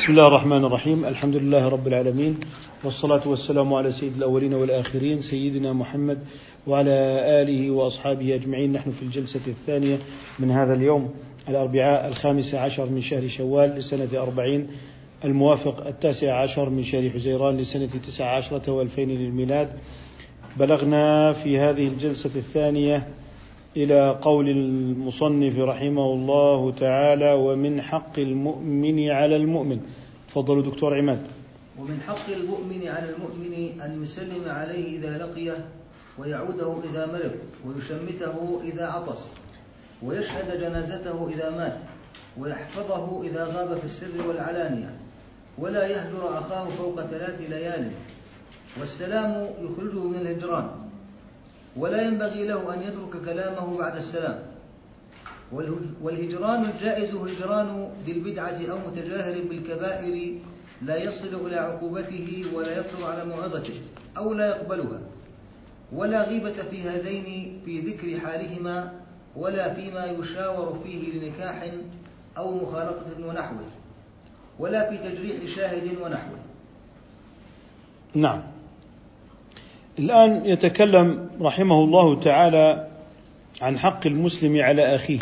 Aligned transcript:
بسم 0.00 0.12
الله 0.12 0.26
الرحمن 0.26 0.64
الرحيم 0.64 1.04
الحمد 1.04 1.36
لله 1.36 1.68
رب 1.68 1.86
العالمين 1.86 2.40
والصلاة 2.84 3.28
والسلام 3.28 3.74
على 3.74 3.92
سيد 3.92 4.16
الأولين 4.16 4.54
والآخرين 4.54 5.20
سيدنا 5.20 5.72
محمد 5.72 6.18
وعلى 6.66 6.90
آله 7.42 7.70
وأصحابه 7.70 8.34
أجمعين 8.34 8.72
نحن 8.72 8.90
في 8.90 9.02
الجلسة 9.02 9.40
الثانية 9.46 9.98
من 10.38 10.50
هذا 10.50 10.74
اليوم 10.74 11.10
الأربعاء 11.48 12.08
الخامس 12.08 12.54
عشر 12.54 12.86
من 12.86 13.00
شهر 13.00 13.28
شوال 13.28 13.70
لسنة 13.70 14.08
أربعين 14.22 14.66
الموافق 15.24 15.86
التاسع 15.86 16.42
عشر 16.42 16.70
من 16.70 16.82
شهر 16.82 17.10
حزيران 17.10 17.56
لسنة 17.56 17.90
تسع 18.06 18.36
عشرة 18.36 18.72
والفين 18.72 19.08
للميلاد 19.08 19.72
بلغنا 20.56 21.32
في 21.32 21.58
هذه 21.58 21.88
الجلسة 21.88 22.30
الثانية 22.36 23.08
إلى 23.76 24.18
قول 24.22 24.48
المصنف 24.48 25.58
رحمه 25.58 26.04
الله 26.04 26.72
تعالى 26.72 27.32
ومن 27.32 27.82
حق 27.82 28.18
المؤمن 28.18 29.10
على 29.10 29.36
المؤمن 29.36 29.80
تفضلوا 30.28 30.62
دكتور 30.62 30.98
عماد. 30.98 31.26
ومن 31.78 32.00
حق 32.06 32.30
المؤمن 32.36 32.88
على 32.88 33.10
المؤمن 33.10 33.80
أن 33.80 34.02
يسلم 34.02 34.42
عليه 34.46 34.98
إذا 34.98 35.18
لقيه 35.18 35.64
ويعوده 36.18 36.74
إذا 36.90 37.06
مرض 37.06 37.34
ويشمته 37.66 38.60
إذا 38.64 38.86
عطس 38.86 39.32
ويشهد 40.02 40.60
جنازته 40.60 41.28
إذا 41.34 41.50
مات 41.50 41.78
ويحفظه 42.38 43.22
إذا 43.22 43.44
غاب 43.44 43.78
في 43.78 43.84
السر 43.84 44.26
والعلانية 44.28 44.94
ولا 45.58 45.86
يهجر 45.86 46.38
أخاه 46.38 46.68
فوق 46.68 47.00
ثلاث 47.00 47.40
ليال 47.48 47.90
والسلام 48.80 49.46
يخرجه 49.62 50.04
من 50.04 50.16
الهجران 50.20 50.70
ولا 51.76 52.02
ينبغي 52.02 52.46
له 52.46 52.74
أن 52.74 52.82
يترك 52.82 53.24
كلامه 53.24 53.78
بعد 53.78 53.96
السلام. 53.96 54.38
والهجران 56.02 56.64
الجائز 56.64 57.14
هجران 57.14 57.88
ذي 58.06 58.12
البدعة 58.12 58.58
أو 58.70 58.78
متجاهر 58.78 59.42
بالكبائر 59.50 60.34
لا 60.82 60.96
يصل 60.96 61.46
إلى 61.46 61.56
عقوبته 61.56 62.44
ولا 62.54 62.78
يفطر 62.78 63.10
على 63.10 63.24
موعظته 63.24 63.80
أو 64.16 64.34
لا 64.34 64.46
يقبلها. 64.48 65.00
ولا 65.92 66.22
غيبة 66.24 66.52
في 66.52 66.82
هذين 66.82 67.60
في 67.64 67.80
ذكر 67.80 68.18
حالهما 68.26 68.92
ولا 69.36 69.74
فيما 69.74 70.06
يشاور 70.06 70.80
فيه 70.84 71.12
لنكاح 71.12 71.70
أو 72.36 72.54
مخالطة 72.54 73.26
ونحوه. 73.26 73.66
ولا 74.58 74.90
في 74.90 74.96
تجريح 74.98 75.36
شاهد 75.56 75.98
ونحوه. 76.02 76.38
نعم. 78.14 78.42
الآن 80.00 80.46
يتكلم 80.46 81.28
رحمه 81.40 81.84
الله 81.84 82.20
تعالى 82.20 82.88
عن 83.62 83.78
حق 83.78 84.06
المسلم 84.06 84.56
على 84.56 84.94
أخيه. 84.94 85.18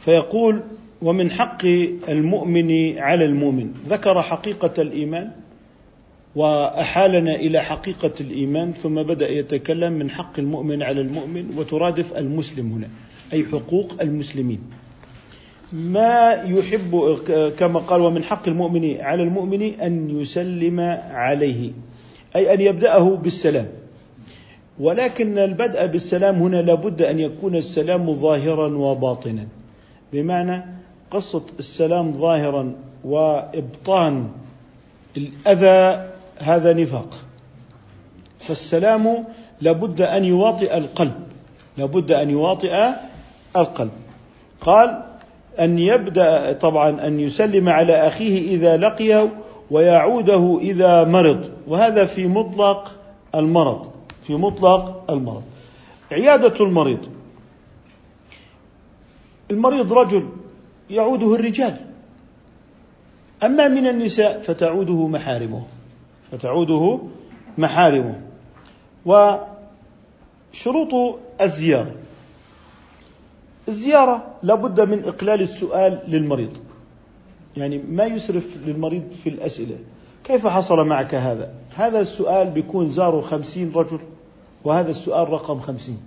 فيقول 0.00 0.62
ومن 1.02 1.30
حق 1.30 1.64
المؤمن 2.08 2.98
على 2.98 3.24
المؤمن. 3.24 3.74
ذكر 3.88 4.22
حقيقة 4.22 4.82
الإيمان 4.82 5.30
وأحالنا 6.36 7.34
إلى 7.34 7.60
حقيقة 7.60 8.12
الإيمان 8.20 8.72
ثم 8.72 9.02
بدأ 9.02 9.28
يتكلم 9.28 9.92
من 9.92 10.10
حق 10.10 10.38
المؤمن 10.38 10.82
على 10.82 11.00
المؤمن 11.00 11.58
وترادف 11.58 12.12
المسلم 12.16 12.72
هنا 12.72 12.88
أي 13.32 13.44
حقوق 13.44 13.96
المسلمين. 14.00 14.60
ما 15.72 16.32
يحب 16.46 17.18
كما 17.58 17.78
قال 17.78 18.00
ومن 18.00 18.24
حق 18.24 18.48
المؤمن 18.48 19.00
على 19.00 19.22
المؤمن 19.22 19.62
أن 19.62 20.20
يسلم 20.20 20.80
عليه. 21.10 21.70
أي 22.36 22.54
أن 22.54 22.60
يبدأه 22.60 23.16
بالسلام. 23.16 23.66
ولكن 24.80 25.38
البدء 25.38 25.86
بالسلام 25.86 26.42
هنا 26.42 26.56
لابد 26.56 27.02
أن 27.02 27.20
يكون 27.20 27.56
السلام 27.56 28.14
ظاهرا 28.14 28.76
وباطنا. 28.76 29.46
بمعنى 30.12 30.64
قصة 31.10 31.42
السلام 31.58 32.12
ظاهرا 32.12 32.72
وإبطان 33.04 34.28
الأذى 35.16 36.08
هذا 36.38 36.72
نفاق. 36.72 37.14
فالسلام 38.40 39.24
لابد 39.60 40.00
أن 40.00 40.24
يواطئ 40.24 40.76
القلب. 40.76 41.14
لابد 41.78 42.12
أن 42.12 42.30
يواطئ 42.30 42.92
القلب. 43.56 43.90
قال 44.60 45.02
أن 45.60 45.78
يبدأ 45.78 46.52
طبعا 46.52 47.06
أن 47.06 47.20
يسلم 47.20 47.68
على 47.68 47.92
أخيه 47.92 48.54
إذا 48.56 48.76
لقيه 48.76 49.28
ويعوده 49.70 50.58
إذا 50.60 51.04
مرض. 51.04 51.50
وهذا 51.66 52.04
في 52.04 52.26
مطلق 52.26 52.92
المرض. 53.34 53.90
في 54.22 54.34
مطلق 54.34 55.10
المرض. 55.10 55.42
عيادة 56.12 56.64
المريض. 56.64 57.08
المريض 59.50 59.92
رجل 59.92 60.28
يعوده 60.90 61.34
الرجال. 61.34 61.76
أما 63.42 63.68
من 63.68 63.86
النساء 63.86 64.42
فتعوده 64.42 65.06
محارمه. 65.06 65.62
فتعوده 66.32 67.00
محارمه. 67.58 68.20
وشروط 69.06 71.18
الزيارة. 71.40 71.94
الزيارة 73.68 74.26
لابد 74.42 74.80
من 74.80 75.04
إقلال 75.04 75.40
السؤال 75.40 76.02
للمريض. 76.08 76.67
يعني 77.56 77.78
ما 77.78 78.04
يسرف 78.04 78.56
للمريض 78.66 79.02
في 79.22 79.28
الأسئلة. 79.28 79.76
كيف 80.24 80.46
حصل 80.46 80.86
معك 80.86 81.14
هذا؟ 81.14 81.50
هذا 81.76 82.00
السؤال 82.00 82.50
بيكون 82.50 82.90
زاره 82.90 83.20
خمسين 83.20 83.72
رجل 83.74 84.00
وهذا 84.64 84.90
السؤال 84.90 85.28
رقم 85.28 85.60
خمسين. 85.60 85.98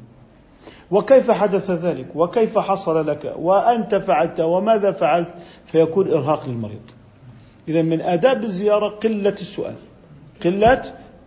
وكيف 0.91 1.31
حدث 1.31 1.71
ذلك؟ 1.71 2.07
وكيف 2.15 2.57
حصل 2.57 3.07
لك؟ 3.07 3.33
وأنت 3.39 3.95
فعلت 3.95 4.39
وماذا 4.39 4.91
فعلت؟ 4.91 5.29
فيكون 5.65 6.11
إرهاق 6.11 6.49
للمريض. 6.49 6.81
إذا 7.67 7.81
من 7.81 8.01
آداب 8.01 8.43
الزيارة 8.43 8.89
قلة 8.89 9.35
السؤال. 9.41 9.75
قلة 10.43 10.83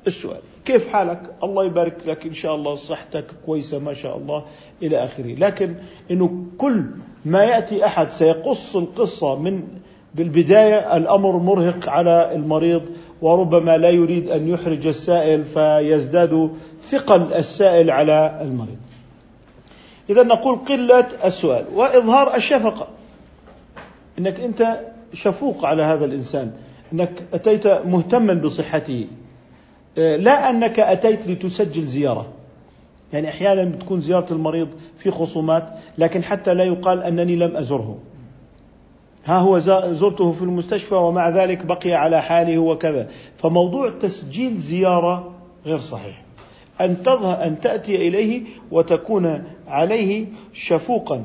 السؤال. 0.06 0.40
كيف 0.64 0.88
حالك؟ 0.88 1.34
الله 1.42 1.64
يبارك 1.64 1.96
لك. 2.06 2.26
إن 2.26 2.34
شاء 2.34 2.54
الله 2.54 2.74
صحتك 2.74 3.26
كويسة 3.46 3.78
ما 3.78 3.92
شاء 3.92 4.16
الله 4.16 4.44
إلى 4.82 5.04
آخره. 5.04 5.34
لكن 5.34 5.74
إنه 6.10 6.44
كل 6.58 6.84
ما 7.24 7.44
يأتي 7.44 7.86
أحد 7.86 8.10
سيقص 8.10 8.76
القصة 8.76 9.38
من 9.38 9.62
بالبداية 10.14 10.96
الأمر 10.96 11.36
مرهق 11.36 11.88
على 11.88 12.34
المريض 12.34 12.82
وربما 13.22 13.76
لا 13.76 13.90
يريد 13.90 14.30
أن 14.30 14.48
يحرج 14.48 14.86
السائل 14.86 15.44
فيزداد 15.44 16.50
ثقل 16.80 17.34
السائل 17.34 17.90
على 17.90 18.38
المريض. 18.42 18.76
إذا 20.10 20.22
نقول 20.22 20.58
قلة 20.58 21.06
السؤال 21.24 21.64
وإظهار 21.74 22.34
الشفقة. 22.36 22.88
إنك 24.18 24.40
أنت 24.40 24.80
شفوق 25.12 25.64
على 25.64 25.82
هذا 25.82 26.04
الإنسان 26.04 26.52
أنك 26.92 27.22
أتيت 27.34 27.66
مهتما 27.66 28.34
بصحته. 28.34 29.06
لا 29.96 30.50
أنك 30.50 30.80
أتيت 30.80 31.28
لتسجل 31.28 31.86
زيارة. 31.86 32.26
يعني 33.12 33.28
أحيانا 33.28 33.64
بتكون 33.64 34.00
زيارة 34.00 34.32
المريض 34.32 34.68
في 34.98 35.10
خصومات 35.10 35.68
لكن 35.98 36.24
حتى 36.24 36.54
لا 36.54 36.64
يقال 36.64 37.02
أنني 37.02 37.36
لم 37.36 37.56
أزره. 37.56 37.98
ها 39.24 39.38
هو 39.38 39.58
زرته 39.92 40.32
في 40.32 40.42
المستشفى 40.42 40.94
ومع 40.94 41.28
ذلك 41.28 41.66
بقي 41.66 41.92
على 41.92 42.22
حاله 42.22 42.58
وكذا. 42.58 43.08
فموضوع 43.36 43.90
تسجيل 44.00 44.56
زيارة 44.56 45.34
غير 45.66 45.78
صحيح. 45.78 46.22
أن 46.80 47.02
تظهر 47.02 47.44
أن 47.46 47.60
تأتي 47.60 48.08
إليه 48.08 48.42
وتكون 48.70 49.44
عليه 49.68 50.26
شفوقا. 50.52 51.24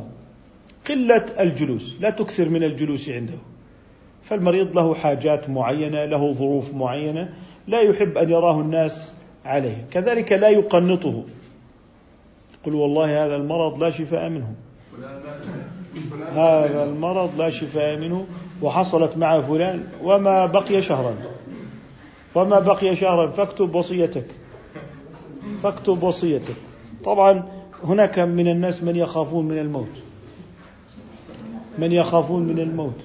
قلة 0.89 1.25
الجلوس. 1.39 1.97
لا 1.99 2.09
تكثر 2.09 2.49
من 2.49 2.63
الجلوس 2.63 3.09
عنده. 3.09 3.37
فالمريض 4.23 4.77
له 4.77 4.93
حاجات 4.95 5.49
معينة 5.49 6.05
له 6.05 6.31
ظروف 6.31 6.73
معينة 6.73 7.33
لا 7.67 7.81
يحب 7.81 8.17
أن 8.17 8.29
يراه 8.29 8.61
الناس 8.61 9.13
عليه. 9.45 9.85
كذلك 9.91 10.31
لا 10.31 10.49
يقنطه. 10.49 11.23
قل 12.65 12.75
والله 12.75 13.25
هذا 13.25 13.35
المرض 13.35 13.83
لا 13.83 13.89
شفاء 13.91 14.29
منه. 14.29 14.53
هذا 16.33 16.83
المرض 16.83 17.41
لا 17.41 17.49
شفاء 17.49 17.97
منه 17.97 18.25
وحصلت 18.61 19.17
مع 19.17 19.41
فلان 19.41 19.83
وما 20.03 20.45
بقي 20.45 20.81
شهرا. 20.81 21.15
وما 22.35 22.59
بقي 22.59 22.95
شهرا 22.95 23.29
فاكتب 23.29 23.75
وصيتك. 23.75 24.25
فاكتب 25.63 26.03
وصيتك. 26.03 26.55
طبعا 27.05 27.43
هناك 27.83 28.19
من 28.19 28.47
الناس 28.47 28.83
من 28.83 28.95
يخافون 28.95 29.45
من 29.45 29.57
الموت. 29.57 29.95
من 31.79 31.91
يخافون 31.91 32.43
من 32.43 32.59
الموت. 32.59 32.95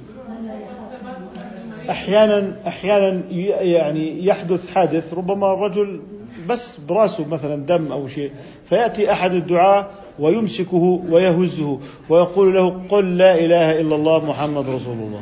أحيانا 1.90 2.56
أحيانا 2.66 3.22
يعني 3.60 4.26
يحدث 4.26 4.74
حادث 4.74 5.14
ربما 5.14 5.52
الرجل 5.52 6.00
بس 6.48 6.76
براسه 6.76 7.28
مثلا 7.28 7.66
دم 7.66 7.92
أو 7.92 8.06
شيء 8.06 8.32
فيأتي 8.64 9.12
أحد 9.12 9.32
الدعاة 9.32 9.90
ويمسكه 10.18 11.02
ويهزه 11.10 11.78
ويقول 12.08 12.54
له 12.54 12.82
قل 12.88 13.18
لا 13.18 13.34
إله 13.34 13.80
إلا 13.80 13.96
الله 13.96 14.24
محمد 14.24 14.68
رسول 14.68 14.96
الله. 14.98 15.20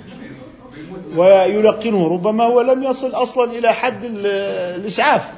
ويلقنه 1.17 2.09
ربما 2.09 2.45
هو 2.45 2.61
لم 2.61 2.83
يصل 2.83 3.11
أصلا 3.11 3.59
إلى 3.59 3.73
حد 3.73 4.05
الإسعاف. 4.05 5.33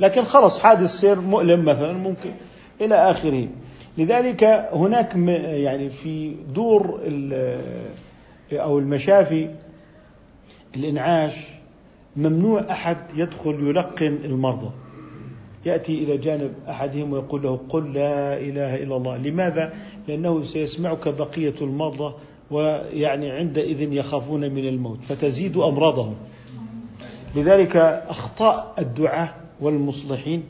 لكن 0.00 0.22
خلص 0.22 0.58
حادث 0.58 0.90
سير 0.90 1.20
مؤلم 1.20 1.64
مثلا 1.64 1.92
ممكن 1.92 2.30
إلى 2.80 2.94
آخره. 2.94 3.48
لذلك 3.98 4.68
هناك 4.72 5.16
يعني 5.44 5.90
في 5.90 6.34
دور 6.54 7.00
أو 8.52 8.78
المشافي 8.78 9.50
الإنعاش 10.76 11.34
ممنوع 12.16 12.64
أحد 12.70 12.96
يدخل 13.16 13.68
يلقن 13.68 14.18
المرضى. 14.24 14.70
يأتي 15.66 16.04
إلى 16.04 16.16
جانب 16.16 16.52
أحدهم 16.68 17.12
ويقول 17.12 17.42
له 17.42 17.60
قل 17.68 17.92
لا 17.92 18.38
إله 18.38 18.74
إلا 18.74 18.96
الله. 18.96 19.16
لماذا؟ 19.16 19.72
لأنه 20.08 20.42
سيسمعك 20.42 21.08
بقية 21.08 21.54
المرضى 21.60 22.14
ويعني 22.50 23.30
عندئذ 23.30 23.92
يخافون 23.92 24.40
من 24.40 24.68
الموت 24.68 24.98
فتزيد 25.02 25.56
أمراضهم. 25.56 26.14
لذلك 27.36 27.76
أخطاء 28.08 28.74
الدعاة 28.78 29.34
والمصلحين 29.60 30.42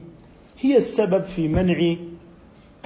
هي 0.60 0.76
السبب 0.76 1.24
في 1.24 1.48
منع 1.48 1.94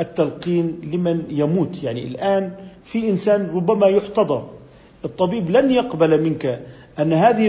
التلقين 0.01 0.81
لمن 0.93 1.25
يموت. 1.31 1.83
يعني 1.83 2.07
الآن 2.07 2.53
في 2.85 3.09
إنسان 3.09 3.51
ربما 3.55 3.87
يحتضر 3.87 4.49
الطبيب 5.05 5.51
لن 5.51 5.71
يقبل 5.71 6.23
منك 6.23 6.61
أن 6.99 7.13
هذه 7.13 7.49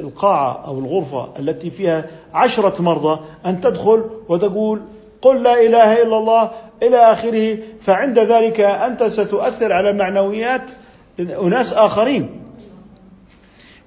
القاعة 0.00 0.66
أو 0.66 0.78
الغرفة 0.78 1.28
التي 1.38 1.70
فيها 1.70 2.06
عشرة 2.34 2.82
مرضى 2.82 3.20
أن 3.46 3.60
تدخل 3.60 4.04
وتقول 4.28 4.80
قل 5.22 5.42
لا 5.42 5.66
إله 5.66 6.02
إلا 6.02 6.18
الله 6.18 6.50
إلى 6.82 6.96
آخره 6.96 7.58
فعند 7.80 8.18
ذلك 8.18 8.60
أنت 8.60 9.04
ستؤثر 9.04 9.72
على 9.72 9.92
معنويات 9.92 10.72
أناس 11.20 11.72
آخرين. 11.72 12.40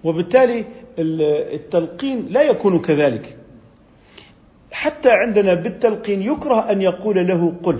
وبالتالي 0.03 0.65
التلقين 0.99 2.25
لا 2.29 2.41
يكون 2.41 2.79
كذلك. 2.79 3.37
حتى 4.71 5.09
عندنا 5.09 5.53
بالتلقين 5.53 6.21
يكره 6.21 6.71
أن 6.71 6.81
يقول 6.81 7.27
له 7.27 7.53
قل. 7.63 7.79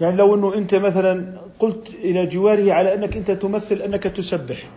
يعني 0.00 0.16
لو 0.16 0.34
أنه 0.34 0.54
أنت 0.54 0.74
مثلا 0.74 1.38
قلت 1.58 1.88
إلى 1.94 2.26
جواره 2.26 2.72
على 2.72 2.94
أنك 2.94 3.16
أنت 3.16 3.30
تمثل 3.30 3.76
أنك 3.76 4.02
تسبح. 4.02 4.68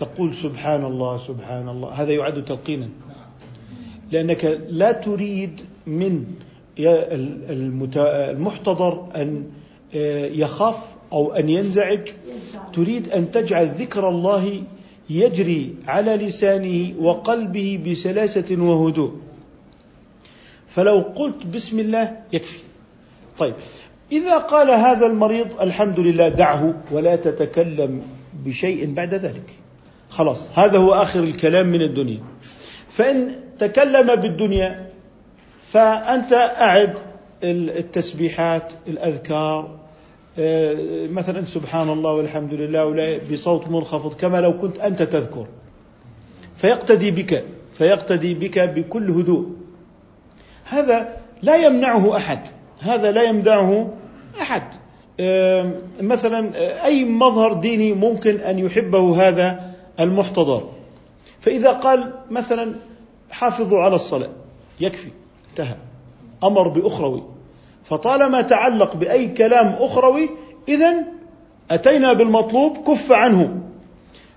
تقول 0.00 0.34
سبحان 0.34 0.84
الله 0.84 1.16
سبحان 1.18 1.68
الله. 1.68 1.88
هذا 1.88 2.12
يعد 2.12 2.44
تلقينا. 2.44 2.88
لأنك 4.12 4.44
لا 4.68 4.92
تريد 4.92 5.60
من 5.86 6.24
المحتضر 8.30 9.08
أن 9.16 9.44
آه، 9.94 10.26
يخاف 10.26 10.76
أو 11.12 11.32
أن 11.32 11.48
ينزعج. 11.48 12.08
تريد 12.72 13.08
أن 13.08 13.30
تجعل 13.30 13.66
ذكر 13.66 14.08
الله 14.08 14.62
يجري 15.10 15.74
على 15.86 16.16
لسانه 16.16 16.94
وقلبه 16.98 17.80
بسلاسة 17.86 18.56
وهدوء. 18.62 19.12
فلو 20.68 21.00
قلت 21.16 21.46
بسم 21.46 21.80
الله 21.80 22.16
يكفي. 22.32 22.58
طيب 23.38 23.54
إذا 24.12 24.38
قال 24.38 24.70
هذا 24.70 25.06
المريض 25.06 25.60
الحمد 25.60 26.00
لله 26.00 26.28
دعه 26.28 26.74
ولا 26.90 27.16
تتكلم 27.16 28.02
بشيء 28.44 28.94
بعد 28.94 29.14
ذلك. 29.14 29.59
خلاص 30.10 30.58
هذا 30.58 30.78
هو 30.78 30.92
آخر 30.92 31.20
الكلام 31.20 31.66
من 31.66 31.82
الدنيا. 31.82 32.20
فإن 32.90 33.30
تكلم 33.58 34.14
بالدنيا 34.14 34.90
فأنت 35.72 36.32
أعد 36.60 36.94
التسبيحات 37.44 38.72
الأذكار. 38.88 39.80
آه، 40.38 41.06
مثلا 41.06 41.44
سبحان 41.44 41.88
الله 41.88 42.12
والحمد 42.12 42.54
لله 42.54 43.20
بصوت 43.32 43.68
منخفض 43.68 44.14
كما 44.14 44.40
لو 44.40 44.58
كنت 44.58 44.78
أنت 44.78 45.02
تذكر. 45.02 45.46
فيقتدي 46.56 47.10
بك 47.10 47.44
فيقتدي 47.74 48.34
بك 48.34 48.58
بكل 48.58 49.10
هدوء. 49.10 49.46
هذا 50.64 51.16
لا 51.42 51.56
يمنعه 51.56 52.16
أحد. 52.16 52.40
هذا 52.80 53.12
لا 53.12 53.22
يمنعه 53.22 53.94
أحد. 54.40 54.62
آه، 55.20 55.72
مثلا 56.00 56.52
أي 56.84 57.04
مظهر 57.04 57.52
ديني 57.52 57.92
ممكن 57.92 58.36
أن 58.36 58.58
يحبه 58.58 59.28
هذا 59.28 59.69
المحتضر. 60.00 60.68
فإذا 61.40 61.72
قال 61.72 62.12
مثلا 62.30 62.74
حافظوا 63.30 63.78
على 63.78 63.94
الصلاة 63.94 64.30
يكفي 64.80 65.10
انتهى. 65.50 65.76
أمر 66.44 66.68
بأخروي. 66.68 67.22
فطالما 67.84 68.42
تعلق 68.42 68.96
بأي 68.96 69.28
كلام 69.28 69.66
أخروي 69.66 70.30
اذا 70.68 70.94
أتينا 71.70 72.12
بالمطلوب 72.12 72.76
كف 72.76 73.12
عنه. 73.12 73.60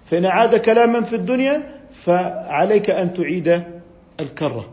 فإن 0.06 0.25
عاد 0.25 0.56
كلاما 0.56 1.01
في 1.01 1.15
الدنيا 1.15 1.81
فعليك 1.92 2.89
أن 2.89 3.13
تعيد 3.13 3.63
الكرة. 4.19 4.69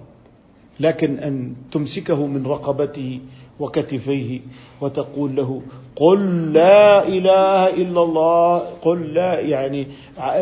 لكن 0.81 1.19
أن 1.19 1.55
تمسكه 1.73 2.27
من 2.27 2.47
رقبته 2.47 3.21
وكتفيه 3.61 4.41
وتقول 4.81 5.37
له 5.37 5.63
قل 5.97 6.53
لا 6.53 7.09
إله 7.09 7.69
إلا 7.69 8.03
الله 8.03 8.59
قل 8.59 9.15
لا 9.15 9.41
يعني 9.41 9.87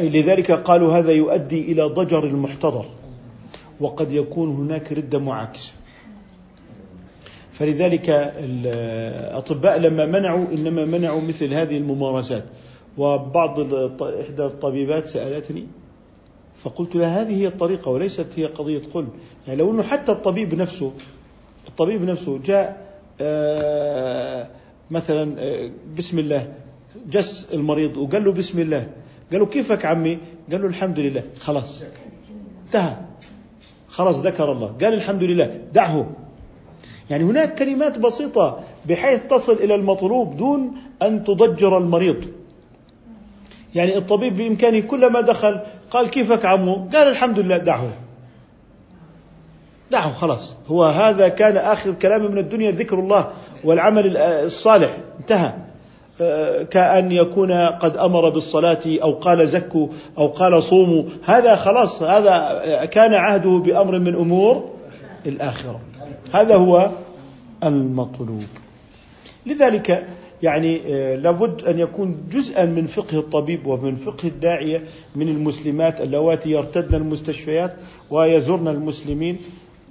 لذلك 0.03 0.53
قالوا 0.53 0.99
هذا 0.99 1.13
يؤدي 1.13 1.73
إلى 1.73 1.83
ضجر 1.83 2.25
المحتضر 2.25 2.85
وقد 3.81 4.13
يكون 4.13 4.57
هناك 4.57 4.93
رده 4.93 5.19
معاكسه 5.19 5.73
فلذلك 7.53 8.11
الأطباء 8.39 9.79
لما 9.79 10.07
منعوا 10.07 10.47
إنما 10.53 10.85
منعوا 10.85 11.21
مثل 11.21 11.55
هذه 11.55 11.77
الممارسات. 11.77 12.45
وبعض 12.99 13.61
إحدى 14.03 14.45
الطبيبات 14.45 15.07
سألتني 15.07 15.67
فقلت 16.63 16.97
لها 16.97 17.23
هذه 17.23 17.37
هي 17.43 17.47
الطريقة 17.47 17.91
وليست 17.91 18.27
هي 18.37 18.47
قضية 18.47 18.83
قل. 18.95 19.07
يعني 19.47 19.59
لو 19.59 19.71
أنه 19.71 19.83
حتى 19.83 20.13
الطبيب 20.13 20.55
نفسه 20.55 20.93
الطبيب 21.69 22.03
نفسه 22.03 22.39
جاء 22.39 22.88
مثلا 24.91 25.35
آه، 25.39 25.71
بسم 25.99 26.19
الله 26.19 26.53
جس 27.11 27.49
المريض 27.55 27.97
وقال 27.97 28.25
له 28.25 28.33
بسم 28.33 28.59
الله. 28.59 28.87
قال 29.33 29.41
له 29.41 29.47
كيفك 29.47 29.85
عمي؟ 29.85 30.19
قال 30.53 30.63
له 30.63 30.67
الحمد 30.67 30.99
لله. 30.99 31.23
خلاص. 31.41 31.85
انتهى. 32.67 32.97
خلاص 33.89 34.17
ذكر 34.17 34.53
الله. 34.53 34.67
قال 34.67 34.95
الحمد 34.95 35.23
لله. 35.23 35.61
دعه. 35.75 36.11
يعني 37.11 37.25
هناك 37.25 37.55
كلمات 37.55 37.99
بسيطة 37.99 38.61
بحيث 38.89 39.23
تصل 39.31 39.53
إلى 39.53 39.75
المطلوب 39.75 40.37
دون 40.37 40.77
أن 41.03 41.25
تضجر 41.25 41.79
المريض. 41.79 42.25
يعني 43.75 43.97
الطبيب 43.97 44.37
بإمكانه 44.37 44.81
كلما 44.81 45.21
دخل 45.21 45.61
قال 45.91 46.11
كيفك 46.11 46.45
عمو؟ 46.45 46.75
قال 46.75 47.09
الحمد 47.09 47.39
لله 47.39 47.59
دعه. 47.59 48.08
دعه 49.91 50.13
خلاص. 50.13 50.57
هو 50.69 50.85
هذا 50.85 51.29
كان 51.29 51.57
آخر 51.57 51.93
كلامه 51.93 52.29
من 52.29 52.39
الدنيا 52.39 52.71
ذكر 52.71 52.99
الله 52.99 53.31
والعمل 53.65 54.17
الصالح. 54.17 54.97
انتهى. 55.21 55.53
آه، 56.21 56.63
كأن 56.63 57.13
يكون 57.13 57.53
قد 57.53 57.97
أمر 57.97 58.29
بالصلاة 58.29 58.81
أو 58.87 59.13
قال 59.13 59.49
زكوا 59.49 59.89
أو 60.19 60.27
قال 60.27 60.63
صوموا. 60.63 61.03
هذا 61.25 61.57
خلاص 61.57 62.03
هذا 62.03 62.85
كان 62.85 63.15
عهده 63.15 63.51
بأمر 63.51 63.99
من 63.99 64.15
أمور 64.15 64.71
الآخرة. 65.27 65.81
هذا 66.33 66.57
هو 66.57 66.91
المطلوب. 67.65 68.43
لذلك 69.47 70.07
يعني 70.43 70.81
آه، 70.87 71.17
لابد 71.17 71.65
أن 71.65 71.79
يكون 71.79 72.17
جزءا 72.33 72.65
من 72.65 72.87
فقه 72.87 73.19
الطبيب 73.19 73.67
ومن 73.67 73.97
فقه 73.97 74.29
الداعية 74.29 74.83
من 75.17 75.29
المسلمات 75.29 76.01
اللواتي 76.01 76.51
يرتدن 76.51 76.95
المستشفيات 76.95 77.75
ويزرن 78.11 78.69
المسلمين. 78.69 79.39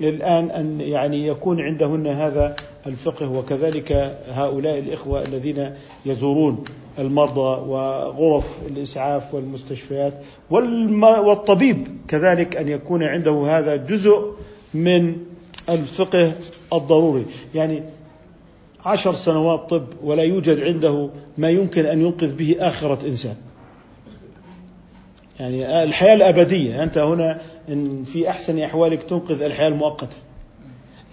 الان 0.02 0.52
أن 0.52 0.82
يعني 0.82 1.28
يكون 1.28 1.62
عندهن 1.62 2.08
هذا 2.08 2.56
الفقه 2.88 3.32
وكذلك 3.32 4.18
هؤلاء 4.30 4.80
الإخوة 4.80 5.24
الذين 5.24 5.74
يزورون 6.06 6.64
المرضى 7.00 7.72
وغرف 7.72 8.58
الإسعاف 8.68 9.34
والمستشفيات 9.34 10.14
والطبيب 10.50 11.88
كذلك 12.08 12.56
أن 12.56 12.68
يكون 12.68 13.04
عنده 13.04 13.58
هذا 13.58 13.76
جزء 13.76 14.34
من 14.74 15.16
الفقه 15.70 16.32
الضروري. 16.74 17.26
يعني 17.56 17.84
عشر 18.86 19.14
سنوات 19.14 19.70
طب 19.70 19.84
ولا 20.04 20.24
يوجد 20.24 20.60
عنده 20.60 21.10
ما 21.38 21.50
يمكن 21.50 21.86
أن 21.86 22.02
ينقذ 22.02 22.36
به 22.36 22.56
آخرة 22.60 23.08
إنسان. 23.08 23.36
يعني 25.40 25.84
الحياة 25.84 26.14
الأبدية 26.14 26.84
أنت 26.84 26.98
هنا 26.98 27.42
إن 27.70 28.04
في 28.04 28.30
أحسن 28.30 28.60
أحوالك 28.60 29.04
تنقذ 29.04 29.42
الحياة 29.42 29.68
المؤقتة. 29.68 30.18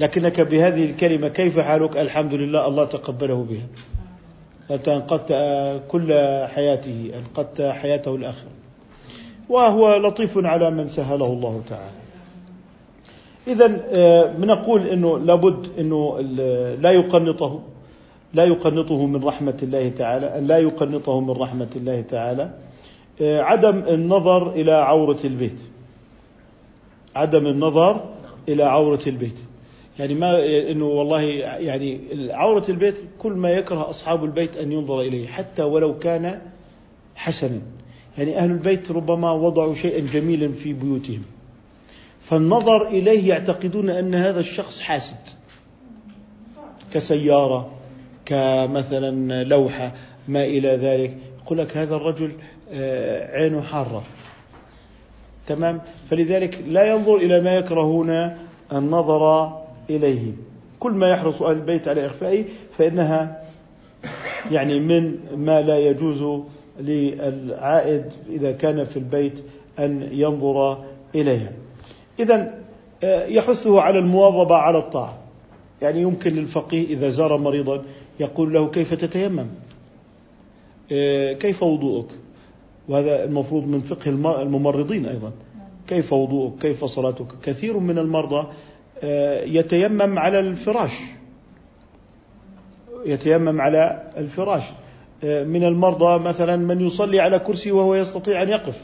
لكنك 0.00 0.40
بهذه 0.40 0.84
الكلمة 0.84 1.28
كيف 1.28 1.58
حالك؟ 1.58 1.96
الحمد 1.96 2.34
لله 2.34 2.66
الله 2.68 2.84
تقبله 2.84 3.46
بها. 3.50 3.66
أنت 4.70 4.88
أنقذت 4.88 5.32
كل 5.88 6.12
حياته 6.46 7.10
أنقذت 7.18 7.62
حياته 7.62 8.14
الآخرة. 8.14 8.50
وهو 9.48 9.96
لطيف 9.96 10.38
على 10.38 10.70
من 10.70 10.88
سهله 10.88 11.26
الله 11.26 11.62
تعالى. 11.68 12.04
إذا 13.48 13.80
آه، 13.92 14.32
بنقول 14.32 14.86
أنه 14.86 15.18
لابد 15.18 15.68
أنه 15.78 16.20
لا 16.80 16.90
يقنطه 16.90 17.60
لا 18.34 18.44
يقنطه 18.44 19.06
من 19.06 19.24
رحمة 19.24 19.56
الله 19.62 19.88
تعالى 19.88 20.38
أن 20.38 20.46
لا 20.46 20.58
يقنطه 20.58 21.20
من 21.20 21.30
رحمة 21.30 21.68
الله 21.76 22.00
تعالى 22.00 22.50
آه، 23.22 23.40
عدم 23.40 23.82
النظر 23.88 24.50
إلى 24.50 24.72
عورة 24.72 25.18
البيت. 25.24 25.58
عدم 27.14 27.46
النظر 27.46 28.04
إلى 28.48 28.62
عورة 28.62 29.00
البيت. 29.06 29.38
يعني 29.98 30.14
ما 30.14 30.46
إنه 30.70 30.84
والله 30.84 31.20
يعني 31.22 32.00
عورة 32.30 32.64
البيت 32.68 32.94
كل 33.18 33.32
ما 33.32 33.50
يكره 33.50 33.90
أصحاب 33.90 34.24
البيت 34.24 34.56
أن 34.56 34.72
ينظر 34.72 35.00
إليه 35.00 35.26
حتى 35.26 35.62
ولو 35.62 35.98
كان 35.98 36.40
حسنا. 37.14 37.60
يعني 38.18 38.38
أهل 38.38 38.50
البيت 38.50 38.90
ربما 38.90 39.32
وضعوا 39.32 39.74
شيئا 39.74 40.06
جميلا 40.12 40.52
في 40.52 40.72
بيوتهم. 40.72 41.22
فالنظر 42.20 42.88
إليه 42.88 43.28
يعتقدون 43.28 43.90
أن 43.90 44.14
هذا 44.14 44.40
الشخص 44.40 44.80
حاسد. 44.80 45.16
كسيارة 46.92 47.70
كمثلا 48.26 49.44
لوحة 49.44 49.94
ما 50.28 50.44
إلى 50.44 50.68
ذلك. 50.68 51.16
يقول 51.44 51.58
لك 51.58 51.76
هذا 51.76 51.96
الرجل 51.96 52.32
آه، 52.72 53.36
عينه 53.36 53.62
حارة. 53.62 54.02
تمام؟ 55.46 55.80
فلذلك 56.10 56.58
لا 56.66 56.94
ينظر 56.94 57.16
إلى 57.16 57.40
ما 57.40 57.54
يكرهون 57.54 58.36
النظر 58.72 59.52
إليه. 59.90 60.32
كل 60.80 60.92
ما 60.92 61.10
يحرص 61.10 61.42
أهل 61.42 61.56
البيت 61.56 61.88
على 61.88 62.06
إخفائه 62.06 62.44
فإنها 62.78 63.42
يعني 64.50 64.80
من 64.80 65.18
ما 65.36 65.60
لا 65.60 65.78
يجوز 65.78 66.42
للعائد 66.80 68.04
إذا 68.30 68.52
كان 68.52 68.84
في 68.84 68.96
البيت 68.96 69.44
أن 69.78 70.08
ينظر 70.12 70.84
إليها. 71.14 71.52
إذا 72.20 72.54
آه، 73.04 73.26
يحثه 73.26 73.80
على 73.80 73.98
المواظبة 73.98 74.54
على 74.54 74.78
الطاعة. 74.78 75.18
يعني 75.82 76.02
يمكن 76.02 76.32
للفقيه 76.32 76.86
إذا 76.86 77.10
زار 77.10 77.38
مريضا 77.38 77.82
يقول 78.20 78.52
له 78.52 78.68
كيف 78.68 78.94
تتيمم؟ 78.94 79.46
آه، 80.92 81.32
كيف 81.32 81.62
وضوءك؟ 81.62 82.06
وهذا 82.88 83.24
المفروض 83.24 83.66
من 83.66 83.80
فقه 83.80 84.10
الممرضين 84.42 85.06
أيضا. 85.06 85.32
كيف 85.86 86.12
وضوءك؟ 86.12 86.58
كيف 86.58 86.84
صلاتك؟ 86.84 87.26
كثير 87.42 87.78
من 87.78 87.98
المرضى 87.98 88.46
آه، 89.02 89.44
يتيمم 89.44 90.18
على 90.18 90.38
الفراش. 90.40 90.92
يتيمم 93.06 93.60
على 93.60 94.12
الفراش. 94.16 94.62
آه، 95.24 95.44
من 95.44 95.64
المرضى 95.64 96.18
مثلا 96.18 96.56
من 96.56 96.80
يصلي 96.80 97.20
على 97.20 97.38
كرسي 97.38 97.72
وهو 97.72 97.94
يستطيع 97.94 98.42
أن 98.42 98.48
يقف. 98.48 98.82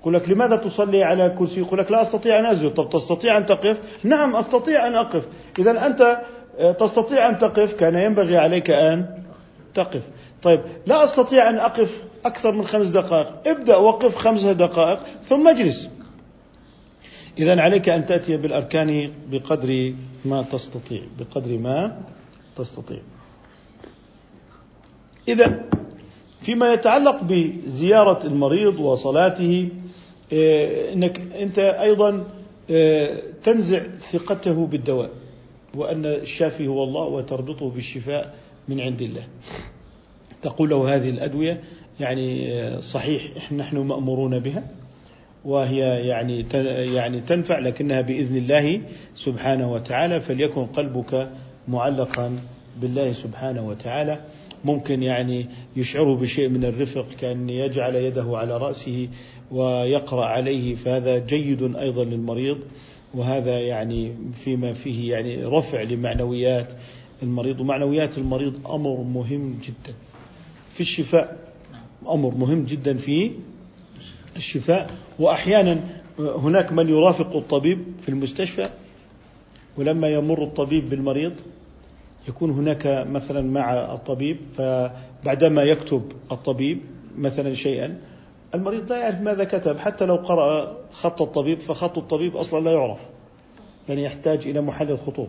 يقول 0.00 0.14
لك 0.14 0.30
لماذا 0.30 0.56
تصلي 0.56 1.02
على 1.02 1.34
كرسي؟ 1.38 1.60
يقول 1.60 1.78
لك 1.78 1.92
لا 1.92 2.02
أستطيع 2.02 2.38
أن 2.38 2.46
أسجد 2.46 2.74
طب 2.74 2.88
تستطيع 2.88 3.38
أن 3.38 3.46
تقف؟ 3.46 4.04
نعم 4.04 4.36
أستطيع 4.36 4.86
أن 4.86 4.94
أقف. 4.94 5.28
إذا 5.58 5.86
أنت 5.86 6.18
آه، 6.58 6.72
تستطيع 6.72 7.28
أن 7.28 7.38
تقف. 7.38 7.74
كان 7.74 7.94
ينبغي 7.94 8.36
عليك 8.36 8.70
أن 8.70 9.06
تقف. 9.74 10.02
طيب 10.42 10.60
لا 10.86 11.04
أستطيع 11.04 11.50
أن 11.50 11.56
أقف 11.56 12.05
أكثر 12.26 12.52
من 12.52 12.64
خمس 12.64 12.88
دقائق. 12.88 13.48
ابدأ 13.48 13.76
وقف 13.76 14.16
خمس 14.16 14.44
دقائق 14.44 14.98
ثم 15.22 15.48
اجلس. 15.48 15.88
إذا 17.38 17.60
عليك 17.60 17.88
أن 17.88 18.06
تأتي 18.06 18.36
بالأركان 18.36 19.10
بقدر 19.30 19.94
ما 20.24 20.42
تستطيع 20.42 21.02
بقدر 21.18 21.58
ما 21.58 22.02
تستطيع. 22.56 23.00
إذا 25.28 25.64
فيما 26.42 26.72
يتعلق 26.72 27.22
بزيارة 27.22 28.26
المريض 28.26 28.80
وصلاته 28.80 29.68
آه، 30.32 30.92
إنك 30.92 31.20
أنت 31.20 31.58
أيضا 31.58 32.24
آه، 32.70 33.22
تنزع 33.42 33.82
ثقته 33.98 34.66
بالدواء 34.66 35.10
وأن 35.74 36.06
الشافي 36.06 36.66
هو 36.66 36.84
الله 36.84 37.02
وتربطه 37.02 37.70
بالشفاء 37.70 38.34
من 38.68 38.80
عند 38.80 39.02
الله. 39.02 39.28
تقول 40.42 40.70
له 40.70 40.94
هذه 40.94 41.10
الأدوية 41.10 41.62
يعني 42.00 42.52
آه، 42.52 42.80
صحيح 42.80 43.52
نحن 43.52 43.76
مأمورون 43.78 44.38
بها 44.38 44.62
وهي 45.44 45.78
يعني 46.06 46.46
يعني 46.94 47.20
تنفع 47.20 47.58
لكنها 47.58 48.00
بإذن 48.00 48.36
الله 48.36 48.80
سبحانه 49.16 49.72
وتعالى 49.72 50.20
فليكن 50.20 50.66
قلبك 50.66 51.30
معلقا 51.68 52.38
بالله 52.80 53.12
سبحانه 53.12 53.68
وتعالى. 53.68 54.20
ممكن 54.64 55.02
يعني 55.02 55.46
يشعره 55.76 56.16
بشيء 56.16 56.48
من 56.48 56.64
الرفق 56.64 57.06
كأن 57.20 57.50
يجعل 57.50 57.94
يده 57.94 58.38
على 58.38 58.56
رأسه 58.56 59.08
ويقرأ 59.50 60.24
عليه 60.24 60.74
فهذا 60.74 61.18
جيد 61.18 61.76
أيضا 61.76 62.04
للمريض. 62.04 62.58
وهذا 63.14 63.60
يعني 63.60 64.12
فيما 64.44 64.72
فيه 64.72 65.12
يعني 65.12 65.44
رفع 65.44 65.82
لمعنويات 65.82 66.68
المريض 67.22 67.60
ومعنويات 67.60 68.18
المريض 68.18 68.66
أمر 68.70 69.02
مهم 69.02 69.58
جدا 69.62 69.94
في 70.74 70.80
الشفاء. 70.80 71.45
أمر 72.14 72.34
مهم 72.34 72.64
جدا 72.64 72.96
في 72.96 73.30
الشفاء. 74.36 74.90
وأحيانا 75.18 75.80
هناك 76.18 76.72
من 76.72 76.88
يرافق 76.88 77.36
الطبيب 77.36 77.84
في 78.02 78.08
المستشفى 78.08 78.68
ولما 79.78 80.08
يمر 80.08 80.42
الطبيب 80.42 80.90
بالمريض 80.90 81.32
يكون 82.28 82.50
هناك 82.50 83.06
مثلا 83.10 83.42
مع 83.50 83.72
الطبيب 83.94 84.36
فبعدما 84.56 85.62
يكتب 85.62 86.12
الطبيب 86.32 86.80
مثلا 87.18 87.54
شيئا 87.54 88.00
المريض 88.54 88.92
لا 88.92 88.98
يعرف 88.98 89.20
ماذا 89.20 89.44
كتب. 89.44 89.78
حتى 89.78 90.06
لو 90.06 90.16
قرأ 90.16 90.76
خط 90.92 91.22
الطبيب 91.22 91.60
فخط 91.60 91.98
الطبيب 91.98 92.36
أصلا 92.36 92.64
لا 92.64 92.72
يعرف. 92.72 92.98
يعني 93.88 94.04
يحتاج 94.04 94.46
إلى 94.46 94.60
محلل 94.60 94.98
خطوط. 94.98 95.28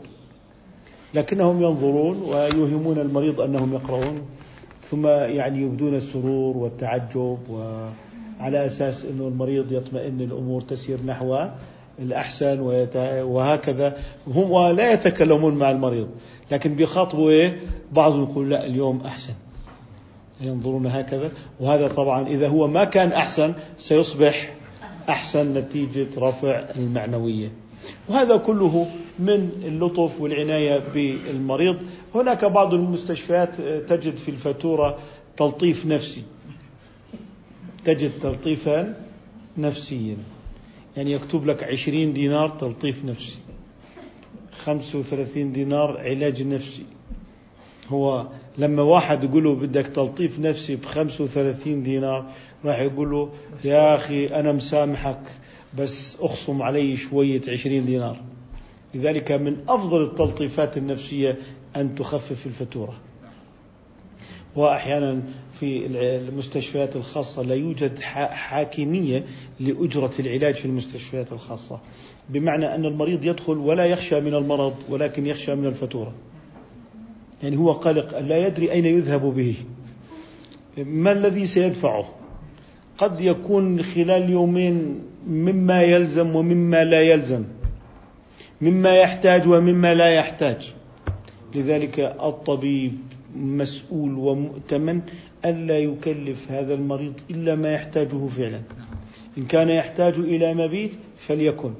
لكنهم 1.14 1.62
ينظرون 1.62 2.22
ويوهمون 2.22 3.00
المريض 3.00 3.42
أنهم 3.42 3.74
يقرؤون. 3.74 4.22
ثم 4.92 5.08
يعني 5.08 5.62
يبدون 5.62 5.96
السرور 5.96 6.58
والتعجب 6.58 7.38
وعلى 7.50 8.66
أساس 8.66 9.06
أنه 9.06 9.28
المريض 9.28 9.72
يطمئن 9.72 10.22
الأمور 10.22 10.62
تسير 10.62 10.98
نحو 11.06 11.38
الأحسن 12.00 12.60
وهكذا. 13.24 13.98
هم 14.28 14.52
ولا 14.52 14.94
يتكلمون 14.94 15.56
مع 15.56 15.72
المريض 15.72 16.08
لكن 16.52 16.76
بيخاطبوا 16.76 17.30
إيه؟ 17.30 17.60
بعضهم 17.92 18.24
يقول 18.24 18.50
لا 18.50 18.66
اليوم 18.66 19.02
أحسن. 19.02 19.34
ينظرون 20.42 20.88
هكذا. 20.88 21.32
وهذا 21.60 21.88
طبعا 21.88 22.28
إذا 22.28 22.48
هو 22.48 22.68
ما 22.68 22.84
كان 22.84 23.12
أحسن 23.12 23.54
سيصبح 23.78 24.54
أحسن 25.10 25.54
نتيجة 25.54 26.08
رفع 26.18 26.64
المعنوية. 26.76 27.50
وهذا 28.10 28.38
كله 28.38 28.88
من 29.20 29.50
اللطف 29.66 30.22
والعناية 30.22 30.80
بالمريض. 30.94 31.78
هناك 32.16 32.46
بعض 32.46 32.74
المستشفيات 32.74 33.56
تجد 33.90 34.18
في 34.18 34.30
الفاتورة 34.32 34.98
تلطيف 35.38 35.86
نفسي. 35.86 36.24
تجد 37.86 38.12
تلطيفا 38.22 38.96
نفسيا. 39.58 40.18
يعني 40.98 41.12
يكتب 41.12 41.46
لك 41.46 41.64
عشرين 41.64 42.14
دينار 42.14 42.50
تلطيف 42.50 43.06
نفسي. 43.06 43.36
خمسة 44.64 45.00
وثلاثين 45.00 45.54
دينار 45.54 45.98
علاج 45.98 46.44
نفسي. 46.44 46.84
هو 47.90 48.28
لما 48.58 48.82
واحد 48.82 49.24
يقول 49.24 49.44
له 49.44 49.56
بدك 49.56 49.88
تلطيف 49.88 50.40
نفسي 50.40 50.76
بخمسة 50.76 51.24
وثلاثين 51.24 51.84
دينار 51.84 52.26
راح 52.66 52.80
يقول 52.80 53.12
له 53.12 53.30
يا 53.66 53.96
أخي 53.96 54.28
أنا 54.28 54.52
مسامحك. 54.52 55.22
بس 55.78 56.18
أخصم 56.22 56.62
علي 56.62 56.98
شوية 56.98 57.42
عشرين 57.48 57.86
دينار. 57.86 58.22
لذلك 58.96 59.32
من 59.32 59.58
أفضل 59.70 60.04
التلطيفات 60.04 60.78
النفسية 60.78 61.38
أن 61.76 61.96
تخفف 61.96 62.46
الفاتورة. 62.46 62.94
وأحيانا 64.56 65.22
في 65.60 65.86
المستشفيات 66.30 66.96
الخاصة 66.96 67.42
لا 67.42 67.56
يوجد 67.56 68.00
حاكمية 68.00 69.26
لأجرة 69.60 70.12
العلاج 70.20 70.56
في 70.56 70.66
المستشفيات 70.66 71.32
الخاصة. 71.32 71.80
بمعنى 72.30 72.76
أن 72.76 72.86
المريض 72.86 73.26
يدخل 73.26 73.58
ولا 73.58 73.86
يخشى 73.86 74.20
من 74.22 74.34
المرض 74.34 74.76
ولكن 74.90 75.26
يخشى 75.26 75.56
من 75.56 75.66
الفاتورة. 75.66 76.14
يعني 77.44 77.58
هو 77.58 77.72
قلق 77.72 78.20
لا 78.20 78.48
يدري 78.48 78.72
أين 78.72 78.86
يذهب 78.86 79.22
به. 79.22 79.56
ما 80.78 81.12
الذي 81.12 81.46
سيدفعه؟ 81.46 82.10
قد 82.98 83.22
يكون 83.22 83.84
خلال 83.84 84.30
يومين 84.30 85.04
مما 85.28 85.82
يلزم 85.82 86.36
ومما 86.36 86.84
لا 86.84 87.02
يلزم. 87.02 87.44
مما 88.62 88.96
يحتاج 88.96 89.48
ومما 89.48 89.94
لا 89.94 90.10
يحتاج. 90.10 90.74
لذلك 91.56 92.00
الطبيب 92.00 92.98
مسؤول 93.36 94.14
ومؤتمن 94.14 95.02
ألا 95.46 95.80
يكلف 95.80 96.52
هذا 96.52 96.74
المريض 96.74 97.14
إلا 97.30 97.56
ما 97.56 97.74
يحتاجه 97.74 98.28
فعلا. 98.28 98.62
إن 99.38 99.46
كان 99.46 99.70
يحتاج 99.70 100.14
إلى 100.14 100.54
مبيت 100.54 100.92
فليكن. 101.18 101.74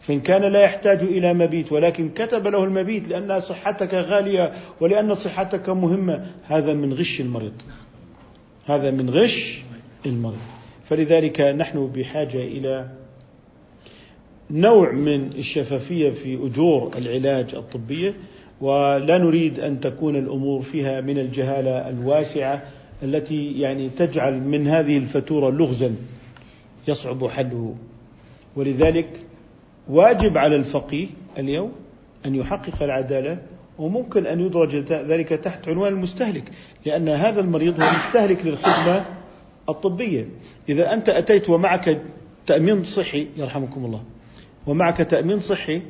فإن 0.00 0.20
كان 0.20 0.52
لا 0.52 0.62
يحتاج 0.62 1.02
إلى 1.02 1.34
مبيت 1.34 1.72
ولكن 1.72 2.08
كتب 2.08 2.46
له 2.46 2.64
المبيت 2.64 3.08
لأن 3.08 3.40
صحتك 3.40 3.94
غالية 3.94 4.52
ولأن 4.80 5.14
صحتك 5.14 5.68
مهمة 5.68 6.26
هذا 6.44 6.72
من 6.72 6.92
غش 6.92 7.20
المريض. 7.20 7.62
هذا 8.66 8.90
من 8.90 9.10
غش 9.10 9.62
المريض. 10.06 10.61
فلذلك 10.84 11.40
نحن 11.40 11.86
بحاجة 11.86 12.38
إلى 12.44 12.88
نوع 14.50 14.92
من 14.92 15.32
الشفافية 15.32 16.10
في 16.10 16.46
أجور 16.46 16.92
العلاج 16.98 17.54
الطبية 17.54 18.14
ولا 18.60 19.18
نريد 19.18 19.60
أن 19.60 19.80
تكون 19.80 20.16
الأمور 20.16 20.62
فيها 20.62 21.00
من 21.00 21.18
الجهالة 21.18 21.88
الواسعة 21.88 22.62
التي 23.02 23.52
يعني 23.52 23.88
تجعل 23.88 24.40
من 24.40 24.68
هذه 24.68 24.98
الفاتورة 24.98 25.50
لغزا 25.50 25.94
يصعب 26.88 27.28
حله. 27.28 27.74
ولذلك 28.56 29.08
واجب 29.88 30.38
على 30.38 30.56
الفقيه 30.56 31.06
اليوم 31.38 31.72
أن 32.26 32.34
يحقق 32.34 32.82
العدالة 32.82 33.38
وممكن 33.78 34.26
أن 34.26 34.40
يدرج 34.40 34.76
ذلك 34.92 35.28
تحت 35.28 35.68
عنوان 35.68 35.92
المستهلك 35.92 36.44
لأن 36.86 37.08
هذا 37.08 37.40
المريض 37.40 37.80
هو 37.80 37.86
مستهلك 37.86 38.46
للخدمة 38.46 39.04
الطبية. 39.72 40.28
إذا 40.68 40.94
أنت 40.94 41.08
أتيت 41.08 41.50
ومعك 41.50 42.02
تأمين 42.46 42.84
صحي 42.84 43.26
يرحمكم 43.36 43.84
الله 43.84 44.02
ومعك 44.66 44.96
تأمين 44.96 45.40
صحي 45.40 45.82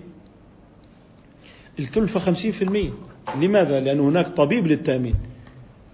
الكلفة 1.79 2.21
خمسين 2.21 2.53
في 2.53 2.63
المية. 2.63 2.91
لماذا؟ 3.37 3.81
لأن 3.81 4.01
هناك 4.01 4.29
طبيب 4.29 4.67
للتأمين. 4.67 5.15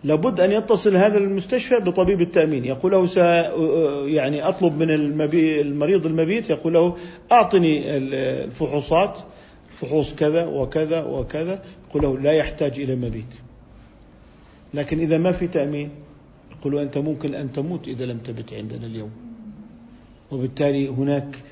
لابد 0.04 0.40
أن 0.40 0.52
يتصل 0.52 0.96
هذا 0.96 1.18
المستشفى 1.18 1.80
بطبيب 1.80 2.20
التأمين. 2.20 2.64
يقول 2.64 2.92
له 2.92 3.08
يعني 4.06 4.48
أطلب 4.48 4.78
من 4.78 4.90
المريض 5.30 6.06
المبيت 6.06 6.50
يقول 6.50 6.72
له 6.72 6.96
أعطني 7.32 7.96
الفحوصات 7.96 9.18
فحوص 9.70 10.14
كذا 10.14 10.46
وكذا 10.46 11.04
وكذا. 11.04 11.62
يقول 11.90 12.02
له 12.02 12.18
لا 12.18 12.32
يحتاج 12.32 12.80
إلى 12.80 12.96
مبيت. 12.96 13.34
لكن 14.74 14.98
إذا 14.98 15.18
ما 15.18 15.32
في 15.32 15.46
تأمين 15.46 15.90
يقول 16.60 16.78
أنت 16.78 16.98
ممكن 16.98 17.34
أن 17.34 17.52
تموت 17.52 17.88
إذا 17.88 18.06
لم 18.06 18.18
تبت 18.18 18.54
عندنا 18.54 18.86
اليوم. 18.86 19.10
وبالتالي 20.30 20.88
هناك 20.88 21.42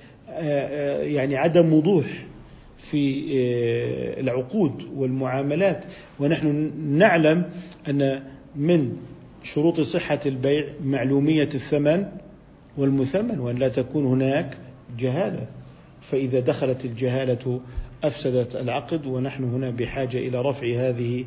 يعني 1.03 1.37
عدم 1.37 1.73
وضوح 1.73 2.27
في 2.79 3.25
العقود 4.21 4.83
والمعاملات. 4.97 5.85
ونحن 6.21 6.73
نعلم 6.99 7.45
أن 7.89 8.23
من 8.57 8.97
شروط 9.43 9.81
صحة 9.81 10.21
البيع 10.27 10.67
معلومية 10.85 11.49
الثمن 11.55 12.07
والمثمن 12.77 13.39
وأن 13.39 13.57
لا 13.57 13.69
تكون 13.69 14.07
هناك 14.07 14.59
جهالة. 14.99 15.47
فإذا 16.01 16.41
دخلت 16.41 16.85
الجهالة 16.85 17.61
أفسدت 18.05 18.57
العقد 18.57 19.07
ونحن 19.07 19.45
هنا 19.45 19.71
بحاجة 19.71 20.19
إلى 20.19 20.43
رفع 20.43 20.67
هذه 20.67 21.25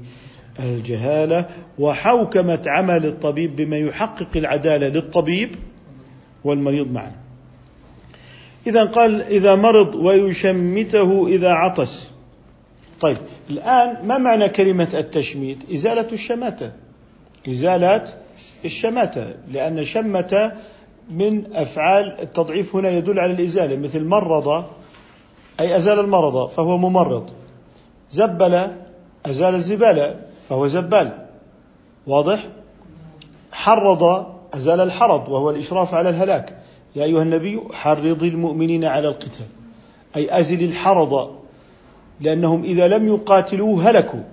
الجهالة 0.64 1.46
وحوكمة 1.80 2.62
عمل 2.68 3.06
الطبيب 3.06 3.56
بما 3.56 3.78
يحقق 3.78 4.28
العدالة 4.36 4.88
للطبيب 4.88 5.56
والمريض 6.44 6.92
معا. 6.92 7.12
إذا 8.68 8.84
قال 8.86 9.22
إذا 9.22 9.56
مرض 9.56 9.96
ويشمته 9.96 11.28
إذا 11.28 11.50
عطس. 11.50 12.12
طيب 13.02 13.18
الآن 13.50 14.08
ما 14.08 14.18
معنى 14.18 14.50
كلمة 14.50 14.90
التشميت؟ 14.94 15.72
إزالة 15.74 16.08
الشماتة. 16.12 16.72
إزالة 17.50 18.14
الشماتة 18.66 19.34
لأن 19.52 19.86
شمة 19.86 20.52
من 21.10 21.56
أفعال 21.56 22.16
التضعيف 22.22 22.76
هنا 22.76 22.90
يدل 22.90 23.20
على 23.20 23.34
الإزالة 23.34 23.76
مثل 23.76 24.04
مرض 24.04 24.66
أي 25.60 25.76
أزال 25.76 26.00
المرض 26.00 26.50
فهو 26.50 26.78
ممرض. 26.78 27.30
زبل 28.12 28.68
أزال 29.26 29.56
الزبالة. 29.56 30.29
فهو 30.50 30.68
زبال 30.68 31.12
واضح؟ 32.08 32.48
حرض 33.52 34.26
أزال 34.54 34.80
الحرض 34.82 35.30
وهو 35.30 35.50
الإشراف 35.50 35.94
على 35.94 36.10
الهلاك. 36.10 36.54
يا 36.96 37.04
أيها 37.04 37.22
النبي 37.22 37.62
حرض 37.72 38.24
المؤمنين 38.24 38.86
على 38.86 39.08
القتال. 39.08 39.46
أي 40.16 40.40
أزل 40.40 40.64
الحرض 40.64 41.36
لأنهم 42.22 42.64
إذا 42.64 42.88
لم 42.88 43.08
يقاتلوا 43.08 43.82
هلكوا. 43.84 44.24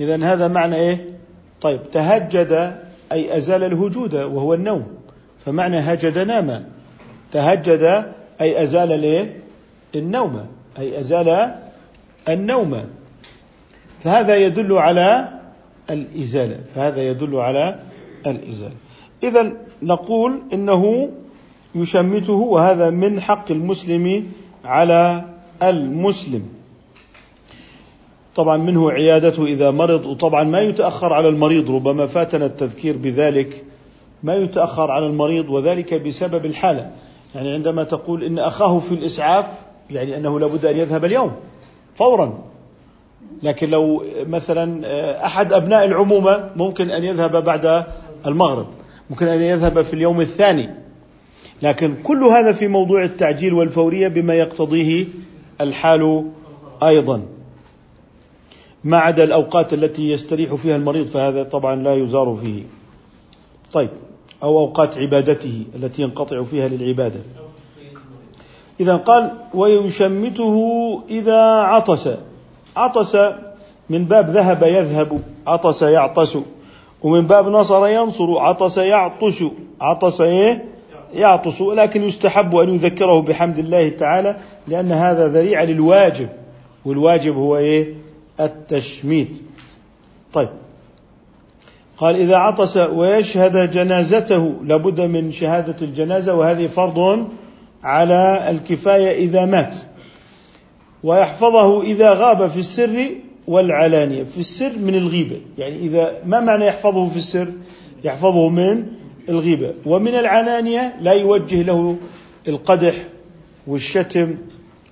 إذا 0.00 0.24
هذا 0.24 0.48
معنى 0.48 0.76
إيه؟ 0.76 1.18
طيب 1.60 1.80
تهجد 1.92 2.80
أي 3.12 3.36
أزال 3.36 3.64
الهجود 3.64 4.14
وهو 4.14 4.54
النوم. 4.54 4.86
فمعنى 5.44 5.78
هجد 5.78 6.18
نام. 6.18 6.64
تهجد 7.32 8.12
أي 8.40 8.62
أزال 8.62 9.30
النوم. 9.94 10.46
أي 10.78 11.00
أزال 11.00 11.54
النوم. 12.28 12.84
فهذا 14.06 14.36
يدل 14.36 14.72
على 14.72 15.28
الإزالة 15.90 16.58
فهذا 16.74 17.02
يدل 17.02 17.36
على 17.36 17.78
الإزالة. 18.26 18.74
إذا 19.22 19.52
نقول 19.82 20.42
إنه 20.52 21.08
يشمته 21.74 22.32
وهذا 22.32 22.90
من 22.90 23.20
حق 23.20 23.50
المسلم 23.50 24.26
على 24.64 25.24
المسلم. 25.62 26.42
طبعا 28.36 28.56
منه 28.56 28.90
عيادته 28.90 29.44
إذا 29.44 29.70
مرض 29.70 30.06
وطبعا 30.06 30.44
ما 30.44 30.60
يتأخر 30.60 31.12
على 31.12 31.28
المريض 31.28 31.70
ربما 31.70 32.06
فاتنا 32.06 32.46
التذكير 32.46 32.96
بذلك 32.96 33.64
ما 34.22 34.34
يتأخر 34.34 34.90
على 34.90 35.06
المريض 35.06 35.50
وذلك 35.50 35.94
بسبب 35.94 36.46
الحالة. 36.46 36.90
يعني 37.34 37.54
عندما 37.54 37.84
تقول 37.84 38.24
إن 38.24 38.38
أخاه 38.38 38.78
في 38.78 38.92
الإسعاف 38.92 39.46
يعني 39.90 40.16
أنه 40.16 40.40
لابد 40.40 40.64
أن 40.64 40.76
يذهب 40.76 41.04
اليوم 41.04 41.32
فورا. 41.94 42.55
لكن 43.42 43.70
لو 43.70 44.04
مثلا 44.26 44.86
أحد 45.26 45.52
أبناء 45.52 45.84
العمومة 45.84 46.50
ممكن 46.56 46.90
أن 46.90 47.04
يذهب 47.04 47.44
بعد 47.44 47.84
المغرب 48.26 48.66
ممكن 49.10 49.26
أن 49.26 49.40
يذهب 49.42 49.82
في 49.82 49.94
اليوم 49.94 50.20
الثاني. 50.20 50.70
لكن 51.62 51.94
كل 52.02 52.24
هذا 52.24 52.52
في 52.52 52.68
موضوع 52.68 53.04
التعجيل 53.04 53.54
والفورية 53.54 54.08
بما 54.08 54.34
يقتضيه 54.34 55.06
الحال 55.60 56.30
أيضا. 56.82 57.22
ما 58.84 58.96
عدا 58.96 59.24
الأوقات 59.24 59.72
التي 59.72 60.10
يستريح 60.10 60.54
فيها 60.54 60.76
المريض 60.76 61.06
فهذا 61.06 61.42
طبعا 61.42 61.76
لا 61.76 61.94
يزار 61.94 62.38
فيه. 62.44 62.62
طيب 63.72 63.90
أو 64.42 64.58
أوقات 64.58 64.98
عبادته 64.98 65.62
التي 65.74 66.02
ينقطع 66.02 66.42
فيها 66.42 66.68
للعبادة. 66.68 67.20
إذا 68.80 68.96
قال 68.96 69.32
ويشمته 69.54 70.56
إذا 71.10 71.40
عطس 71.42 72.08
عطس 72.76 73.16
من 73.90 74.04
باب 74.04 74.30
ذهب 74.30 74.62
يذهب 74.62 75.20
عطس 75.46 75.82
يعطس. 75.82 76.38
ومن 77.02 77.26
باب 77.26 77.48
نصر 77.48 77.88
ينصر 77.88 78.38
عطس 78.38 78.78
يعطس. 78.78 79.44
عطس 79.80 80.20
إيه؟ 80.20 80.64
يعطس. 81.14 81.60
ولكن 81.60 82.02
يستحب 82.02 82.56
أن 82.56 82.74
يذكره 82.74 83.20
بحمد 83.22 83.58
الله 83.58 83.88
تعالى 83.88 84.36
لأن 84.68 84.92
هذا 84.92 85.28
ذريعة 85.28 85.64
للواجب. 85.64 86.28
والواجب 86.84 87.36
هو 87.36 87.56
إيه؟ 87.56 87.94
التشميت. 88.40 89.30
طيب. 90.32 90.48
قال 91.98 92.16
إذا 92.16 92.36
عطس 92.36 92.76
ويشهد 92.76 93.70
جنازته 93.70 94.54
لابد 94.64 95.00
من 95.00 95.32
شهادة 95.32 95.76
الجنازة 95.82 96.34
وهذه 96.34 96.66
فرض 96.66 97.26
على 97.84 98.50
الكفاية 98.50 99.18
إذا 99.24 99.44
مات. 99.44 99.74
ويحفظه 101.06 101.82
إذا 101.82 102.10
غاب 102.14 102.50
في 102.50 102.58
السر 102.58 103.08
والعلانية. 103.48 104.22
في 104.22 104.38
السر 104.38 104.72
من 104.78 104.94
الغيبة. 104.94 105.40
يعني 105.58 105.76
إذا 105.76 106.12
ما 106.26 106.40
معنى 106.40 106.66
يحفظه 106.66 107.08
في 107.08 107.16
السر؟ 107.16 107.48
يحفظه 108.04 108.48
من 108.48 108.86
الغيبة. 109.28 109.74
ومن 109.86 110.14
العلانية 110.14 110.94
لا 111.00 111.12
يوجه 111.12 111.62
له 111.62 111.96
القدح 112.48 112.94
والشتم 113.66 114.34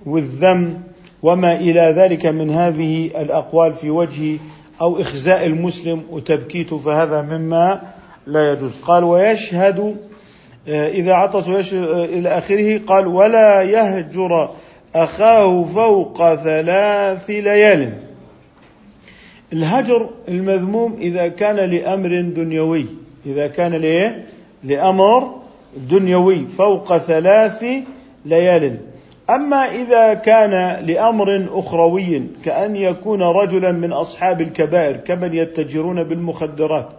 والذم 0.05 0.81
وما 1.23 1.55
إلى 1.55 1.93
ذلك 1.97 2.25
من 2.25 2.49
هذه 2.49 3.05
الأقوال 3.05 3.73
في 3.73 3.89
وجه 3.89 4.37
أو 4.81 5.01
إخزاء 5.01 5.45
المسلم 5.45 6.03
وتبكيته 6.11 6.77
فهذا 6.77 7.21
مما 7.21 7.81
لا 8.27 8.51
يجوز. 8.51 8.77
قال 8.77 9.03
ويشهد 9.03 9.97
إذا 10.67 11.13
عطس 11.13 11.73
إلى 11.73 12.29
آخره 12.29 12.81
قال 12.87 13.07
ولا 13.07 13.61
يهجر 13.61 14.49
أخاه 14.95 15.63
فوق 15.63 16.35
ثلاث 16.35 17.29
ليال 17.29 17.93
الهجر 19.53 20.09
المذموم 20.27 20.97
إذا 21.01 21.27
كان 21.27 21.55
لأمر 21.55 22.21
دنيوي 22.21 22.85
إذا 23.25 23.47
كان 23.47 23.71
لإيه؟ 23.71 24.25
لأمر 24.63 25.35
دنيوي 25.89 26.45
فوق 26.57 26.97
ثلاث 26.97 27.65
ليال 28.25 28.77
أما 29.29 29.65
إذا 29.65 30.13
كان 30.13 30.85
لأمر 30.85 31.47
أخروي 31.51 32.23
كأن 32.45 32.75
يكون 32.75 33.23
رجلا 33.23 33.71
من 33.71 33.91
أصحاب 33.91 34.41
الكبائر 34.41 34.97
كمن 34.97 35.33
يتجرون 35.33 36.03
بالمخدرات 36.03 36.89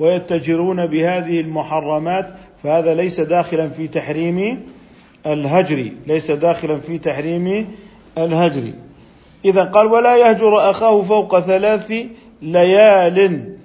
ويتجرون 0.00 0.86
بهذه 0.86 1.40
المحرمات 1.40 2.28
فهذا 2.62 2.94
ليس 2.94 3.20
داخلا 3.20 3.68
في 3.68 3.88
تحريم 3.88 4.60
الهجر 5.26 5.92
ليس 6.06 6.30
داخلا 6.30 6.78
في 6.78 6.98
تحريم 6.98 7.74
الهجر. 8.18 8.72
إذا 9.44 9.64
قال 9.64 9.86
ولا 9.86 10.16
يهجر 10.16 10.70
أخاه 10.70 11.02
فوق 11.02 11.40
ثلاث 11.40 11.92
ليال. 12.42 13.56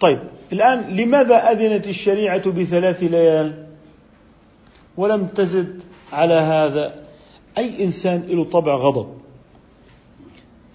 طيب 0.00 0.18
الآن 0.52 0.96
لماذا 0.96 1.36
أذنت 1.52 1.86
الشريعة 1.86 2.50
بثلاث 2.50 3.02
ليال؟ 3.02 3.66
ولم 4.96 5.26
تزد 5.26 5.82
على 6.12 6.34
هذا. 6.34 6.94
أي 7.58 7.84
إنسان 7.84 8.22
له 8.28 8.44
طبع 8.44 8.74
غضب. 8.74 9.08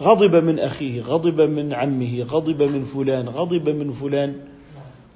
غضب 0.02 0.36
من 0.44 0.60
أخيه 0.60 1.02
غضب 1.02 1.42
من 1.42 1.74
عمه 1.74 2.24
غضب 2.24 2.64
من 2.64 2.86
فلان 2.86 3.30
غضب 3.30 3.70
من 3.70 3.94
فلان. 3.94 4.36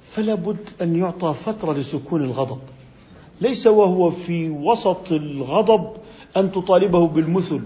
فلا 0.01 0.35
بد 0.35 0.69
أن 0.81 0.95
يعطى 0.95 1.33
فترة 1.33 1.73
لسكون 1.73 2.23
الغضب. 2.23 2.59
ليس 3.41 3.67
وهو 3.67 4.11
في 4.11 4.49
وسط 4.49 5.11
الغضب 5.11 5.89
أن 6.37 6.51
تطالبه 6.51 7.07
بالمثل 7.07 7.61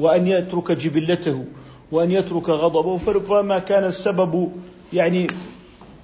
وأن 0.00 0.26
يترك 0.26 0.72
جبلته 0.72 1.44
وأن 1.92 2.10
يترك 2.10 2.48
غضبه 2.48 2.96
فربما 2.96 3.58
كان 3.58 3.84
السبب 3.84 4.52
يعني 4.92 5.26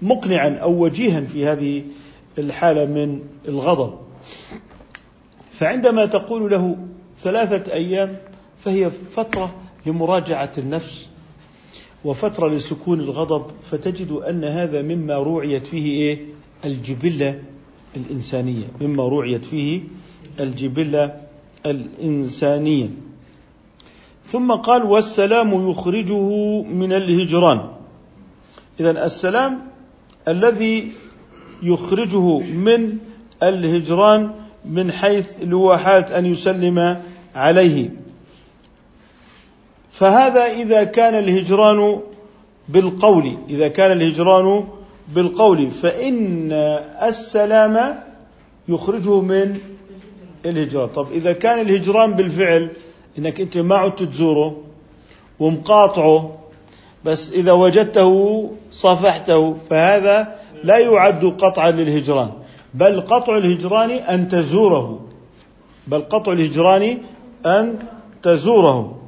مقنعا 0.03 0.51
أو 0.51 0.85
وجيها 0.85 1.21
في 1.21 1.47
هذه 1.47 1.85
الحالة 2.39 2.85
من 2.85 3.21
الغضب 3.49 3.95
فعندما 5.53 6.07
تقول 6.07 6.51
له 6.51 6.77
ثلاثة 7.23 7.73
أيام 7.73 8.17
فهي 8.65 8.91
فترة 8.91 9.55
لمراجعة 9.87 10.53
النفس 10.59 11.09
وفترة 12.05 12.49
لسكون 12.49 13.01
الغضب 13.01 13.47
فتجد 13.71 14.13
أن 14.13 14.45
هذا 14.45 14.83
مما 14.83 15.15
روعيت 15.15 15.67
فيه 15.67 15.85
إيه؟ 15.85 16.19
الجبلة 16.65 17.43
الإنسانية 17.97 18.67
مما 18.81 19.03
روعيت 19.03 19.45
فيه 19.45 19.81
الجبلة 20.41 21.21
الإنسانية. 21.67 22.89
ثم 24.25 24.53
قال 24.53 24.83
والسلام 24.83 25.71
يخرجه 25.71 26.29
من 26.63 26.93
الهجران. 26.93 27.61
إذا 28.81 29.05
السلام 29.05 29.61
الذي 30.29 30.93
يخرجه 31.63 32.39
من 32.39 32.99
الهجران 33.43 34.31
من 34.65 34.93
حيث 34.93 35.33
حالة 35.77 36.19
أن 36.19 36.27
يسلم 36.27 37.03
عليه. 37.35 37.91
فهذا 39.93 40.45
إذا 40.45 40.85
كان 40.85 41.15
الهجران 41.15 42.01
بالقول 42.69 43.37
إذا 43.49 43.69
كان 43.69 43.93
الهجران 43.93 44.65
بالقول 45.09 45.71
فإن 45.71 46.53
السلام 47.03 47.99
يخرجه 48.69 49.21
من 49.21 49.59
الهجران. 50.47 50.89
طب 50.89 51.13
إذا 51.13 51.33
كان 51.33 51.61
الهجران 51.61 52.13
بالفعل 52.13 52.69
إنك 53.19 53.41
أنت 53.41 53.57
ما 53.57 53.77
عدت 53.77 54.03
تزوره 54.03 54.57
ومقاطعه 55.41 56.39
بس 57.05 57.33
إذا 57.33 57.53
وجدته 57.53 58.51
صافحته 58.71 59.57
فهذا 59.71 60.39
لا 60.65 60.79
يعد 60.79 61.25
قطعا 61.25 61.71
للهجران. 61.71 62.31
بل 62.75 63.01
قطع 63.01 63.37
الهجران 63.37 63.91
أن 63.91 64.29
تزوره. 64.29 65.01
بل 65.87 66.01
قطع 66.01 66.33
الهجران 66.33 66.99
أن 67.47 67.79
تزوره. 68.23 68.99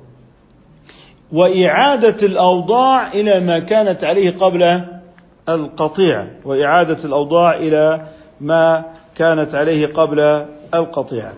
وإعادة 1.33 2.27
الأوضاع 2.27 3.13
إلى 3.13 3.41
ما 3.41 3.59
كانت 3.59 4.05
عليه 4.05 4.31
قبل 4.31 4.81
القطيع 5.49 6.27
وإعادة 6.45 7.05
الأوضاع 7.05 7.57
إلى 7.57 8.07
ما 8.41 8.85
كانت 9.15 9.55
عليه 9.55 9.87
قبل 9.87 10.47
القطيعة 10.75 11.35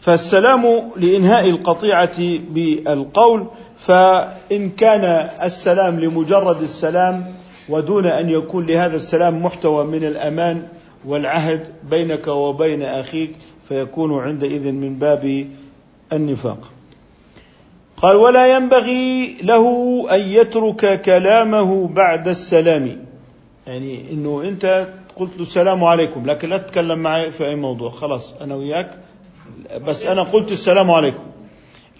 فالسلام 0.00 0.90
لإنهاء 0.96 1.50
القطيعة 1.50 2.18
بالقول 2.50 3.46
فإن 3.78 4.70
كان 4.70 5.04
السلام 5.42 6.00
لمجرد 6.00 6.62
السلام 6.62 7.34
ودون 7.68 8.06
أن 8.06 8.28
يكون 8.28 8.66
لهذا 8.66 8.96
السلام 8.96 9.42
محتوى 9.42 9.84
من 9.84 10.04
الأمان 10.04 10.62
والعهد 11.06 11.66
بينك 11.90 12.28
وبين 12.28 12.82
أخيك 12.82 13.36
فيكون 13.68 14.18
عندئذ 14.18 14.72
من 14.72 14.98
باب 14.98 15.46
النفاق. 16.12 16.58
قال 17.96 18.16
ولا 18.16 18.56
ينبغي 18.56 19.36
له 19.42 19.66
أن 20.14 20.20
يترك 20.20 21.02
كلامه 21.02 21.88
بعد 21.88 22.28
السلام. 22.28 23.11
يعني 23.66 24.10
أنه 24.12 24.42
أنت 24.42 24.88
قلت 25.16 25.36
له 25.36 25.42
السلام 25.42 25.84
عليكم 25.84 26.26
لكن 26.26 26.48
لا 26.48 26.58
تتكلم 26.58 26.98
معي 26.98 27.30
في 27.30 27.46
أي 27.46 27.54
موضوع 27.54 27.90
خلاص 27.90 28.34
أنا 28.40 28.54
وياك 28.54 28.90
بس 29.86 30.06
أنا 30.06 30.22
قلت 30.22 30.52
السلام 30.52 30.90
عليكم. 30.90 31.22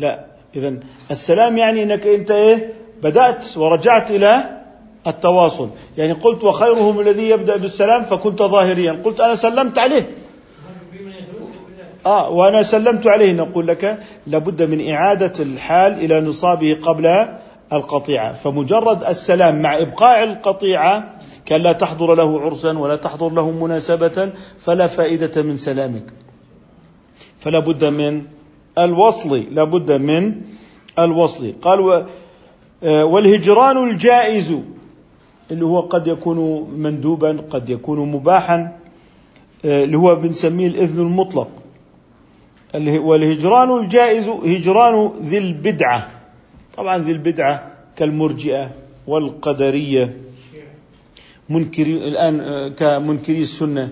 لا 0.01 0.25
إذا 0.57 0.75
السلام 1.11 1.59
يعني 1.59 1.83
أنك 1.83 2.07
أنت 2.07 2.31
إيه؟ 2.31 2.72
بدأت 3.03 3.57
ورجعت 3.57 4.11
إلى 4.11 4.61
التواصل. 5.07 5.68
يعني 5.96 6.12
قلت 6.12 6.44
وخيرهم 6.44 7.01
الذي 7.01 7.31
يبدأ 7.31 7.57
بالسلام 7.57 8.03
فكنت 8.03 8.42
ظاهريا. 8.42 8.92
قلت 9.05 9.20
أنا 9.20 9.35
سلمت 9.35 9.79
عليه. 9.79 10.11
آه 12.07 12.31
وأنا 12.31 12.62
سلمت 12.62 13.07
عليه. 13.07 13.33
نقول 13.33 13.66
لك 13.66 13.98
لابد 14.27 14.62
من 14.62 14.90
إعادة 14.90 15.33
الحال 15.40 15.92
إلى 15.92 16.20
نصابه 16.20 16.79
قبل 16.83 17.29
القطيعة. 17.72 18.33
فمجرد 18.33 19.05
السلام 19.05 19.62
مع 19.62 19.79
إبقاء 19.79 20.25
القطيعة 20.25 21.12
كان 21.53 21.62
لا 21.62 21.73
تحضر 21.73 22.15
له 22.15 22.41
عرسا 22.41 22.79
ولا 22.79 22.97
تحضر 22.97 23.29
له 23.29 23.51
مناسبة 23.51 24.33
فلا 24.59 24.87
فائدة 24.87 25.43
من 25.43 25.57
سلامك. 25.57 26.07
فلا 27.41 27.59
بد 27.59 27.85
من 27.85 28.23
الوصل 28.79 29.45
لا 29.51 29.65
بد 29.65 29.93
من 29.93 30.41
الوصل. 30.99 31.53
قال 31.62 32.07
آه، 32.83 33.05
والهجران 33.05 33.91
الجائز 33.91 34.57
اللي 35.51 35.65
هو 35.65 35.81
قد 35.81 36.07
يكون 36.07 36.71
مندوبا 36.77 37.45
قد 37.51 37.71
يكون 37.71 38.12
مباحا 38.12 38.79
آه، 39.65 39.85
اللي 39.85 39.99
هو 39.99 40.15
بنسميه 40.15 40.67
الإذن 40.67 41.01
المطلق. 41.01 41.49
والهجران 42.75 43.79
الجائز 43.79 44.29
هجران 44.29 45.12
ذي 45.21 45.38
البدعة. 45.38 46.09
طبعا 46.77 46.99
ذي 46.99 47.12
البدعة 47.12 47.73
كالمرجئة 47.97 48.71
والقدرية. 49.07 50.32
منكري 51.49 52.09
الآن 52.09 52.41
آه، 52.41 52.69
كمنكري 52.69 53.43
السنة. 53.43 53.89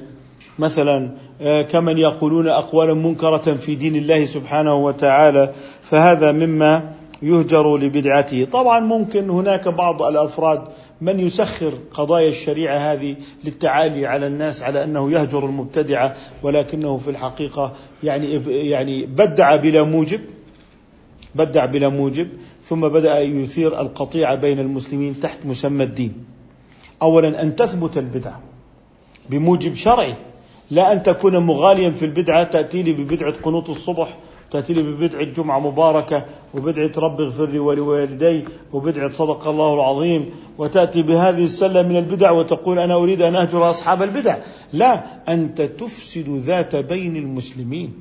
مثلا 0.59 1.11
آه، 1.41 1.63
كمن 1.63 1.99
يقولون 1.99 2.49
أقوالا 2.49 2.95
منكرة 2.95 3.55
في 3.55 3.75
دين 3.75 3.97
الله 3.97 4.25
سبحانه 4.25 4.75
وتعالى 4.75 5.53
فهذا 5.83 6.33
مما 6.33 6.93
يهجر 7.23 7.77
لبدعته. 7.77 8.45
طبعا 8.53 8.81
ممكن 8.81 9.31
هناك 9.31 9.69
بعض 9.69 10.03
الأفراد 10.03 10.63
من 11.01 11.21
يسخر 11.21 11.73
قضايا 11.95 12.29
الشريعة 12.29 12.93
هذه 12.93 13.17
للتعالي 13.45 14.07
على 14.07 14.27
الناس 14.27 14.63
على 14.63 14.85
أنه 14.85 15.13
يهجر 15.13 15.45
المبتدعة 15.47 16.17
ولكنه 16.43 16.97
في 16.97 17.11
الحقيقة 17.11 17.73
يعني 18.03 18.35
يعني 18.47 19.07
بدع 19.07 19.57
بلا 19.57 19.83
موجب 19.83 20.21
بدع 21.35 21.65
بلا 21.65 21.89
موجب 21.89 22.29
ثم 22.65 22.81
بدأ 22.81 23.21
يثير 23.21 23.81
القطيعة 23.81 24.35
بين 24.35 24.59
المسلمين 24.59 25.21
تحت 25.21 25.47
مسمى 25.47 25.85
الدين. 25.85 26.25
أولا 27.03 27.43
أن 27.43 27.57
تثبت 27.57 27.99
البدعة 27.99 28.41
بموجب 29.31 29.75
شرعي 29.75 30.15
لا 30.71 30.93
أن 30.93 31.03
تكون 31.03 31.39
مغاليا 31.39 31.91
في 31.91 32.05
البدعة 32.05 32.45
تأتي 32.45 32.83
لي 32.83 32.93
ببدعة 32.93 33.35
قنوط 33.43 33.71
الصبح 33.71 34.17
تأتي 34.51 34.73
لي 34.73 34.83
ببدعة 34.83 35.25
جمعة 35.25 35.59
مباركة 35.59 36.25
وبدعة 36.55 36.93
رب 36.97 37.21
اغفر 37.21 37.47
لي 37.47 37.59
ولوالدي 37.59 38.45
وبدعة 38.73 39.11
صدق 39.11 39.49
الله 39.49 39.75
العظيم 39.75 40.31
وتأتي 40.59 41.03
بهذه 41.03 41.45
السلة 41.45 41.83
من 41.83 41.97
البدع 41.97 42.31
وتقول 42.31 42.79
أنا 42.79 42.95
أريد 42.95 43.23
أن 43.23 43.37
أهجر 43.37 43.71
أصحاب 43.71 44.03
البدع. 44.03 44.39
لا 44.73 45.05
أنت 45.29 45.63
تفسد 45.63 46.29
ذات 46.29 46.77
بين 46.77 47.17
المسلمين. 47.17 47.95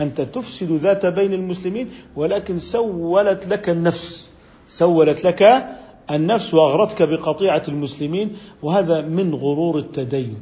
أنت 0.00 0.20
تفسد 0.20 0.72
ذات 0.72 1.06
بين 1.06 1.32
المسلمين 1.32 1.90
ولكن 2.16 2.58
سولت 2.58 3.48
لك 3.48 3.68
النفس 3.68 4.30
سولت 4.68 5.24
لك 5.24 5.68
النفس 6.10 6.54
واغرتك 6.54 7.02
بقطيعة 7.02 7.62
المسلمين 7.68 8.36
وهذا 8.62 9.00
من 9.00 9.34
غرور 9.34 9.78
التدين 9.78 10.36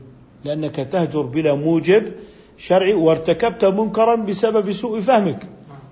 لأنك 0.45 0.77
تهجر 0.77 1.23
بلا 1.23 1.55
موجب 1.55 2.13
شرعي 2.59 2.95
وارتكبت 2.95 3.65
منكرا 3.65 4.17
بسبب 4.17 4.73
سوء 4.73 5.01
فهمك. 5.01 5.39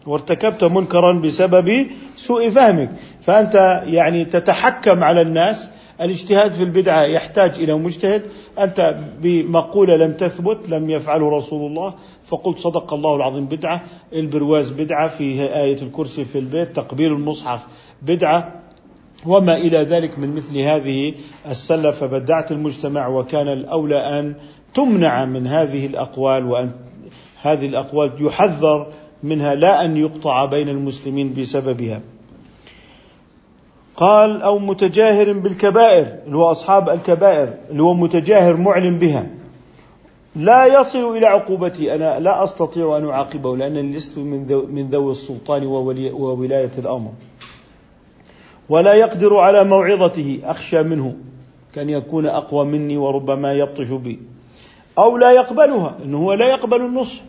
وارتكبت 0.07 0.65
منكرا 0.65 1.13
بسبب 1.13 1.87
سوء 2.17 2.51
فهمك. 2.51 2.91
فأنت 3.23 3.83
يعني 3.87 4.25
تتحكم 4.25 5.05
على 5.05 5.23
الناس. 5.23 5.69
الاجتهاد 6.01 6.53
في 6.53 6.63
البدعة 6.63 7.03
يحتاج 7.03 7.59
إلى 7.59 7.75
مجتهد. 7.75 8.23
أنت 8.59 8.97
بمقولة 9.21 9.97
لم 9.97 10.13
تثبت 10.13 10.69
لم 10.69 10.91
يفعله 10.91 11.37
رسول 11.37 11.71
الله 11.71 11.95
فقلت 12.27 12.59
صدق 12.59 12.95
الله 12.95 13.17
العظيم 13.17 13.47
بدعة. 13.47 13.85
البرواز 14.13 14.71
بدعة 14.71 15.09
في 15.09 15.43
آية 15.43 15.83
الكرسي 15.83 16.25
في 16.25 16.39
البيت 16.39 16.77
تقبيل 16.77 17.13
المصحف 17.13 17.67
بدعة. 18.03 18.64
وما 19.27 19.57
إلى 19.57 19.79
ذلك 19.79 20.19
من 20.19 20.35
مثل 20.35 20.59
هذه 20.59 21.15
السلة 21.49 21.91
فبدعت 21.91 22.53
المجتمع 22.53 23.09
وكان 23.09 23.49
الأولى 23.49 23.97
أن 24.19 24.35
تمنع 24.75 25.25
من 25.25 25.47
هذه 25.47 25.87
الأقوال 25.87 26.47
وأن 26.47 26.71
هذه 27.43 27.67
الأقوال 27.67 28.11
يحذر 28.19 28.87
منها 29.23 29.55
لا 29.55 29.85
أن 29.85 29.97
يقطع 29.97 30.45
بين 30.45 30.69
المسلمين 30.69 31.35
بسببها. 31.39 32.01
قال 33.97 34.43
أو 34.43 34.59
متجاهر 34.59 35.33
بالكبائر 35.33 36.07
اللي 36.27 36.37
هو 36.37 36.51
أصحاب 36.51 36.89
الكبائر 36.89 37.55
اللي 37.71 37.83
هو 37.83 37.95
متجاهر 37.95 38.57
معلن 38.57 38.99
بها. 38.99 39.27
لا 40.37 40.81
يصل 40.81 41.17
إلى 41.17 41.27
عقوبتي 41.27 41.95
أنا 41.95 42.21
لا 42.21 42.45
أستطيع 42.45 42.97
أن 42.97 43.09
أعاقبه 43.09 43.57
لأنني 43.57 43.97
لست 43.97 44.19
من 44.19 44.89
ذوي 44.91 45.11
السلطان 45.11 45.67
وولاية 45.67 46.71
الأمر. 46.79 47.11
ولا 48.69 48.95
يقدر 48.95 49.37
على 49.37 49.65
موعظته 49.65 50.41
أخشى 50.45 50.83
منه 50.83 51.15
كان 51.75 51.91
يكون 51.91 52.27
أقوى 52.27 52.67
مني 52.67 52.97
وربما 52.97 53.53
يبطش 53.53 53.87
بي. 53.87 54.19
أو 54.99 55.17
لا 55.17 55.31
يقبلها 55.31 55.97
إنه 56.05 56.19
هو 56.19 56.33
لا 56.33 56.49
يقبل 56.49 56.81
النصح 56.81 57.21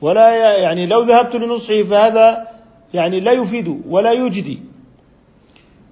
ولا 0.00 0.56
يعني 0.58 0.86
لو 0.86 1.02
ذهبت 1.02 1.36
لنصحه 1.36 1.82
فهذا 1.82 2.48
يعني 2.94 3.20
لا 3.20 3.32
يفيد 3.32 3.82
ولا 3.88 4.12
يجدي. 4.12 4.58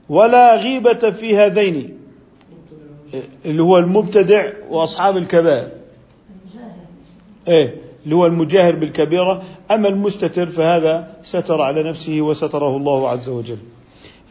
ولا 0.08 0.56
غيبة 0.56 1.10
في 1.10 1.36
هذين 1.36 1.98
اللي 3.44 3.62
هو 3.62 3.78
المبتدع 3.78 4.52
وأصحاب 4.70 5.16
الكبائر. 5.16 5.68
إيه 7.48 7.76
اللي 8.04 8.14
هو 8.14 8.26
المجاهر 8.26 8.76
بالكبيرة. 8.76 9.42
أما 9.70 9.88
المستتر 9.88 10.46
فهذا 10.46 11.14
ستر 11.24 11.62
على 11.62 11.82
نفسه 11.82 12.20
وستره 12.20 12.76
الله 12.76 13.08
عز 13.08 13.28
وجل. 13.28 13.58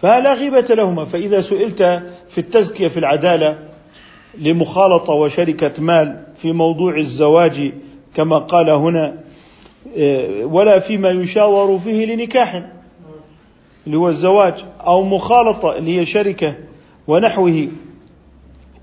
فلا 0.01 0.33
غيبة 0.33 0.75
لهما. 0.75 1.05
فإذا 1.05 1.41
سئلت 1.41 2.03
في 2.29 2.37
التزكية 2.37 2.87
في 2.87 2.97
العدالة 2.97 3.59
لمخالطة 4.37 5.13
وشركة 5.13 5.81
مال 5.81 6.23
في 6.35 6.51
موضوع 6.51 6.97
الزواج 6.97 7.71
كما 8.15 8.37
قال 8.37 8.69
هنا 8.69 9.15
إيه، 9.95 10.45
ولا 10.45 10.79
فيما 10.79 11.09
يشاور 11.09 11.79
فيه 11.79 12.05
لنكاح 12.05 12.71
اللي 13.87 13.97
هو 13.97 14.07
الزواج 14.09 14.53
أو 14.79 15.03
مخالطة 15.03 15.77
اللي 15.77 15.99
هي 15.99 16.05
شركة 16.05 16.55
ونحوه 17.07 17.67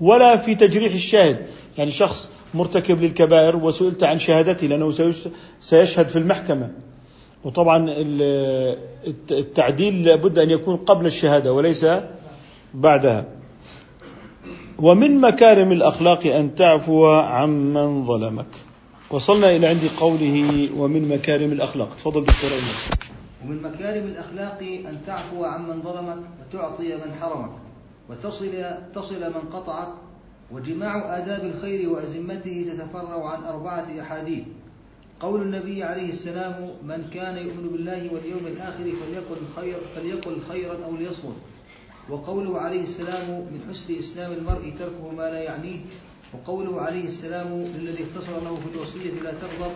ولا 0.01 0.35
في 0.37 0.55
تجريح 0.55 0.93
الشاهد. 0.93 1.37
يعني 1.77 1.91
شخص 1.91 2.29
مرتكب 2.53 3.01
للكبائر 3.01 3.55
وسئلت 3.55 4.03
عن 4.03 4.19
شهادته 4.19 4.67
لأنه 4.67 5.13
سيشهد 5.61 6.07
في 6.07 6.15
المحكمة. 6.15 6.69
وطبعا 7.43 7.95
التعديل 9.31 10.03
لابد 10.03 10.37
أن 10.39 10.49
يكون 10.49 10.77
قبل 10.77 11.05
الشهادة 11.05 11.53
وليس 11.53 11.85
بعدها. 12.73 13.25
ومن 14.79 15.21
مكارم 15.21 15.71
الأخلاق 15.71 16.27
أن 16.27 16.55
تعفو 16.55 17.05
عمن 17.07 18.05
ظلمك. 18.05 18.47
وصلنا 19.09 19.55
إلى 19.55 19.67
عند 19.67 19.89
قوله 19.99 20.69
ومن 20.77 21.09
مكارم 21.09 21.51
الأخلاق. 21.51 21.89
تفضل 21.95 22.21
دكتور 22.25 22.51
أيمن. 22.51 22.75
ومن 23.43 23.61
مكارم 23.61 24.03
الأخلاق 24.07 24.59
أن 24.61 24.97
تعفو 25.07 25.43
عمن 25.45 25.81
ظلمك 25.81 26.17
وتعطي 26.39 26.95
من 26.95 27.11
حرمك 27.21 27.51
وتصل 28.09 28.51
تصل 28.93 29.21
من 29.21 29.43
قطعك. 29.53 29.87
وجماع 30.51 31.17
آداب 31.17 31.43
الخير 31.45 31.89
وأزمته 31.89 32.65
تتفرع 32.73 33.29
عن 33.29 33.43
أربعة 33.43 33.87
أحاديث. 34.01 34.43
قول 35.19 35.41
النبي 35.41 35.83
عليه 35.83 36.09
السلام 36.09 36.69
من 36.83 37.09
كان 37.13 37.37
يؤمن 37.37 37.69
بالله 37.71 38.09
واليوم 38.13 38.47
الآخر 38.47 38.83
فليقل 38.83 39.41
خير 39.55 39.77
فليقل 39.95 40.37
خيرا 40.49 40.77
أو 40.85 40.95
ليصمت. 40.95 41.35
وقوله 42.09 42.59
عليه 42.59 42.81
السلام 42.81 43.27
من 43.29 43.59
حسن 43.69 43.99
إسلام 43.99 44.31
المرء 44.31 44.73
تركه 44.79 45.15
ما 45.17 45.21
لا 45.21 45.43
يعنيه. 45.43 45.79
وقوله 46.33 46.81
عليه 46.81 47.05
السلام 47.05 47.65
للذي 47.79 48.03
اختصر 48.03 48.31
له 48.31 48.55
في 48.55 48.75
الوصية 48.75 49.23
لا 49.23 49.31
تغضب. 49.31 49.71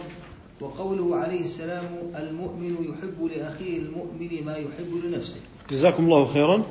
وقوله 0.61 1.15
عليه 1.15 1.41
السلام 1.41 1.85
المؤمن 2.15 2.75
يحب 2.89 3.29
لأخيه 3.37 3.77
المؤمن 3.77 4.45
ما 4.45 4.57
يحب 4.57 5.05
لنفسه. 5.05 5.35
جزاكم 5.69 6.03
الله 6.03 6.25
خيرا. 6.25 6.63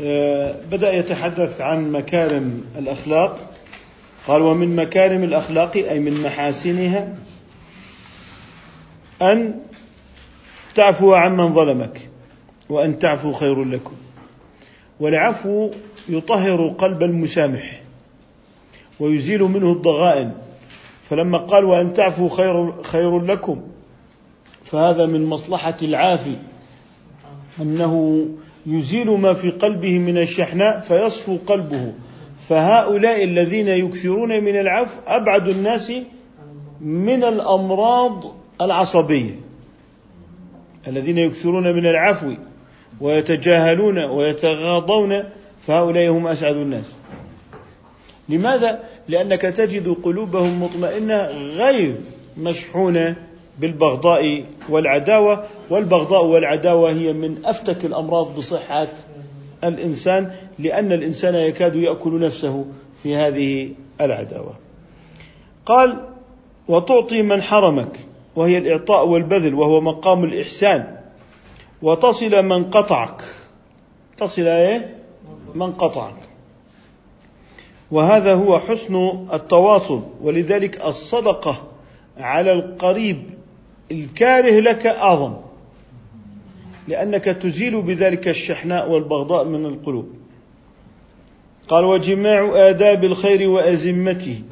آه، 0.00 0.56
بدأ 0.70 0.92
يتحدث 0.92 1.60
عن 1.60 1.92
مكارم 1.92 2.64
الأخلاق. 2.78 3.52
قال 4.26 4.42
ومن 4.42 4.76
مكارم 4.76 5.24
الأخلاق 5.24 5.76
أي 5.76 5.98
من 5.98 6.20
محاسنها 6.20 7.14
أن 9.22 9.60
تعفو 10.74 11.14
عمن 11.14 11.54
ظلمك 11.54 12.08
وأن 12.68 12.98
تعفو 12.98 13.32
خير 13.32 13.64
لكم. 13.64 13.96
والعفو 15.00 15.70
يطهر 16.08 16.68
قلب 16.68 17.02
المسامح 17.02 17.80
ويزيل 19.00 19.42
منه 19.42 19.72
الضغائن. 19.72 20.32
فلما 21.10 21.38
قال 21.38 21.64
وأن 21.64 21.94
تعفوا 21.94 22.28
خير, 22.28 22.82
خير 22.82 23.20
لكم 23.20 23.62
فهذا 24.64 25.06
من 25.06 25.26
مصلحة 25.26 25.76
العافي 25.82 26.36
أنه 27.60 28.26
يزيل 28.66 29.10
ما 29.10 29.32
في 29.32 29.50
قلبه 29.50 29.98
من 29.98 30.18
الشحناء 30.18 30.80
فيصفو 30.80 31.36
قلبه. 31.46 31.92
فهؤلاء 32.48 33.24
الذين 33.24 33.68
يكثرون 33.68 34.44
من 34.44 34.60
العفو 34.60 35.00
أبعد 35.06 35.48
الناس 35.48 35.92
من 36.80 37.24
الأمراض 37.24 38.41
العصبية 38.60 39.40
الذين 40.86 41.18
يكثرون 41.18 41.72
من 41.74 41.86
العفو 41.86 42.34
ويتجاهلون 43.00 44.04
ويتغاضون 44.04 45.24
فهؤلاء 45.66 46.10
هم 46.10 46.26
أسعد 46.26 46.56
الناس. 46.56 46.92
لماذا؟ 48.28 48.80
لأنك 49.08 49.40
تجد 49.40 49.96
قلوبهم 50.02 50.62
مطمئنة 50.62 51.26
غير 51.30 52.00
مشحونة 52.38 53.16
بالبغضاء 53.58 54.44
والعداوة 54.68 55.44
والبغضاء 55.70 56.24
والعداوة 56.24 56.90
هي 56.90 57.12
من 57.12 57.38
أفتك 57.44 57.84
الأمراض 57.84 58.36
بصحة 58.36 58.88
الإنسان 59.64 60.30
لأن 60.58 60.92
الإنسان 60.92 61.34
يكاد 61.34 61.76
يأكل 61.76 62.20
نفسه 62.20 62.64
في 63.02 63.16
هذه 63.16 63.70
العداوة. 64.00 64.54
قال 65.66 65.96
وتعطي 66.68 67.22
من 67.22 67.42
حرمك 67.42 68.00
وهي 68.36 68.58
الإعطاء 68.58 69.06
والبذل 69.06 69.54
وهو 69.54 69.80
مقام 69.80 70.24
الإحسان. 70.24 70.96
وتصل 71.82 72.42
من 72.42 72.64
قطعك. 72.64 73.22
تصل 74.18 74.42
إيه؟ 74.42 74.96
من 75.54 75.72
قطعك. 75.72 76.16
وهذا 77.90 78.34
هو 78.34 78.58
حسن 78.58 79.26
التواصل. 79.32 80.02
ولذلك 80.22 80.80
الصدقة 80.84 81.62
على 82.18 82.52
القريب 82.52 83.22
الكاره 83.92 84.60
لك 84.60 84.86
أعظم. 84.86 85.34
لأنك 86.88 87.24
تزيل 87.24 87.82
بذلك 87.82 88.28
الشحناء 88.28 88.90
والبغضاء 88.90 89.44
من 89.44 89.66
القلوب. 89.66 90.08
قال 91.68 91.84
وجماع 91.84 92.50
آداب 92.54 93.04
الخير 93.04 93.50
وأزمته. 93.50 94.42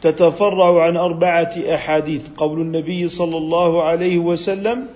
تتفرع 0.00 0.84
عن 0.84 0.96
أربعة 0.96 1.52
أحاديث. 1.74 2.28
قول 2.36 2.60
النبي 2.60 3.08
صلى 3.08 3.36
الله 3.36 3.82
عليه 3.82 4.18
وسلم 4.18 4.86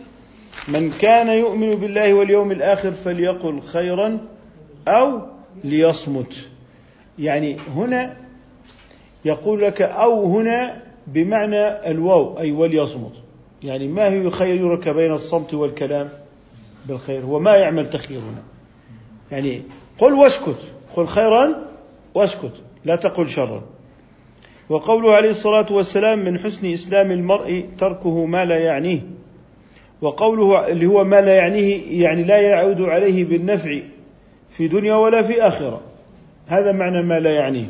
من 0.68 0.90
كان 0.90 1.28
يؤمن 1.28 1.74
بالله 1.74 2.14
واليوم 2.14 2.52
الآخر 2.52 2.92
فليقل 2.92 3.60
خيرا 3.60 4.18
أو 4.88 5.20
ليصمت. 5.64 6.34
يعني 7.18 7.56
هنا 7.76 8.16
يقول 9.24 9.62
لك 9.62 9.82
أو 9.82 10.38
هنا 10.38 10.82
بمعنى 11.06 11.90
الواو 11.90 12.38
أي 12.38 12.52
وليصمت. 12.52 13.12
يعني 13.62 13.88
ما 13.88 14.08
هو 14.08 14.26
يخيرك 14.28 14.88
بين 14.88 15.12
الصمت 15.12 15.54
والكلام؟ 15.54 16.08
بالخير. 16.86 17.22
هو 17.22 17.38
ما 17.38 17.56
يعمل 17.56 17.90
تخير 17.90 18.18
هنا. 18.18 18.42
يعني 19.30 19.62
قل 19.98 20.12
واسكت. 20.12 20.58
قل 20.96 21.06
خيرا 21.06 21.54
واسكت. 22.14 22.52
لا 22.84 22.96
تقل 22.96 23.28
شرا. 23.28 23.62
وقوله 24.68 25.12
عليه 25.12 25.31
الصلاة 25.31 25.66
والسلام 25.70 26.18
من 26.18 26.38
حسن 26.38 26.72
إسلام 26.72 27.11
المرء 27.11 27.64
تركه 27.79 28.24
ما 28.24 28.44
لا 28.44 28.59
يعنيه. 28.59 29.00
وقوله 30.03 30.68
اللي 30.68 30.87
هو 30.87 31.05
ما 31.05 31.20
لا 31.20 31.35
يعنيه 31.37 32.03
يعني 32.03 32.24
لا 32.24 32.40
يعود 32.40 32.81
عليه 32.81 33.24
بالنفع 33.24 33.79
في 34.50 34.68
دنيا 34.68 34.94
ولا 34.94 35.22
في 35.22 35.42
آخرة. 35.42 35.81
هذا 36.46 36.72
معنى 36.72 37.03
ما 37.03 37.20
لا 37.20 37.31
يعنيه. 37.31 37.66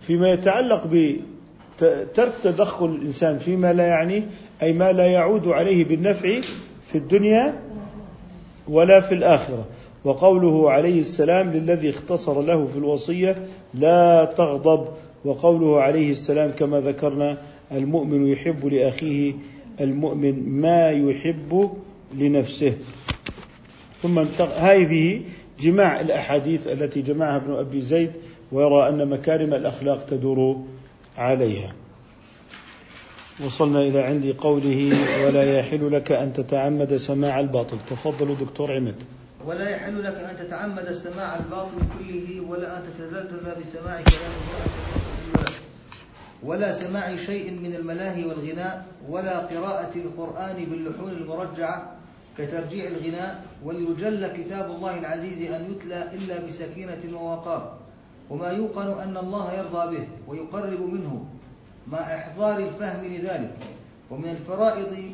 فيما 0.00 0.30
يتعلق 0.30 0.86
بترك 0.86 2.32
تدخل 2.44 2.86
الإنسان 2.86 3.38
فيما 3.38 3.72
لا 3.72 3.86
يعنيه 3.86 4.22
أي 4.62 4.72
ما 4.72 4.92
لا 4.92 5.06
يعود 5.06 5.48
عليه 5.48 5.84
بالنفع 5.84 6.40
في 6.92 6.98
الدنيا 6.98 7.60
ولا 8.68 9.00
في 9.00 9.14
الآخرة. 9.14 9.64
وقوله 10.04 10.70
عليه 10.70 11.00
السلام 11.00 11.50
للذي 11.50 11.90
اختصر 11.90 12.40
له 12.40 12.66
في 12.66 12.78
الوصية 12.78 13.46
لا 13.74 14.24
تغضب 14.24 14.88
وقوله 15.24 15.80
عليه 15.80 16.10
السلام 16.10 16.50
كما 16.50 16.80
ذكرنا 16.80 17.38
المؤمن 17.72 18.26
يحب 18.26 18.66
لأخيه 18.66 19.34
المؤمن 19.80 20.60
ما 20.60 20.90
يحب 20.90 21.70
لنفسه 22.14 22.74
ثم 24.02 24.18
هذه 24.58 25.22
جماع 25.60 26.00
الأحاديث 26.00 26.66
التي 26.66 27.02
جمعها 27.02 27.36
ابن 27.36 27.52
أبي 27.52 27.82
زيد 27.82 28.12
ويرى 28.52 28.88
أن 28.88 29.08
مكارم 29.08 29.54
الأخلاق 29.54 30.06
تدور 30.06 30.64
عليها. 31.18 31.72
وصلنا 33.44 33.80
إلى 33.80 34.00
عند 34.00 34.34
قوله 34.38 34.92
ولا 35.26 35.58
يحل 35.58 35.92
لك 35.92 36.12
أن 36.12 36.32
تتعمد 36.32 36.96
سماع 36.96 37.40
الباطل، 37.40 37.78
تفضلوا 37.90 38.34
دكتور 38.34 38.72
عماد. 38.72 39.02
ولا 39.46 39.68
يحل 39.70 40.04
لك 40.04 40.14
أن 40.14 40.46
تتعمد 40.46 40.92
سماع 40.92 41.36
الباطل 41.36 41.78
كله 41.98 42.40
ولا 42.48 42.76
أن 42.76 42.82
تتلذذ 42.82 43.60
بسماع 43.60 43.96
كلام 43.96 45.09
ولا 46.42 46.72
سماع 46.72 47.16
شيء 47.16 47.50
من 47.50 47.74
الملاهي 47.74 48.24
والغناء 48.24 48.86
ولا 49.08 49.38
قراءة 49.38 49.92
القرآن 49.96 50.64
باللحون 50.70 51.10
المرجعة 51.10 51.92
كترجيع 52.38 52.84
الغناء. 52.86 53.44
وليجل 53.64 54.26
كتاب 54.26 54.70
الله 54.70 54.98
العزيز 54.98 55.52
أن 55.52 55.62
يتلى 55.70 56.08
إلا 56.14 56.46
بسكينة 56.46 57.02
ووقار. 57.12 57.76
وما 58.30 58.48
يوقن 58.48 59.00
أن 59.00 59.16
الله 59.16 59.52
يرضى 59.52 59.96
به 59.96 60.04
ويقرب 60.28 60.80
منه 60.80 61.24
مع 61.86 61.98
إحضار 61.98 62.58
الفهم 62.58 63.04
لذلك. 63.04 63.56
ومن 64.10 64.28
الفرائض 64.28 65.12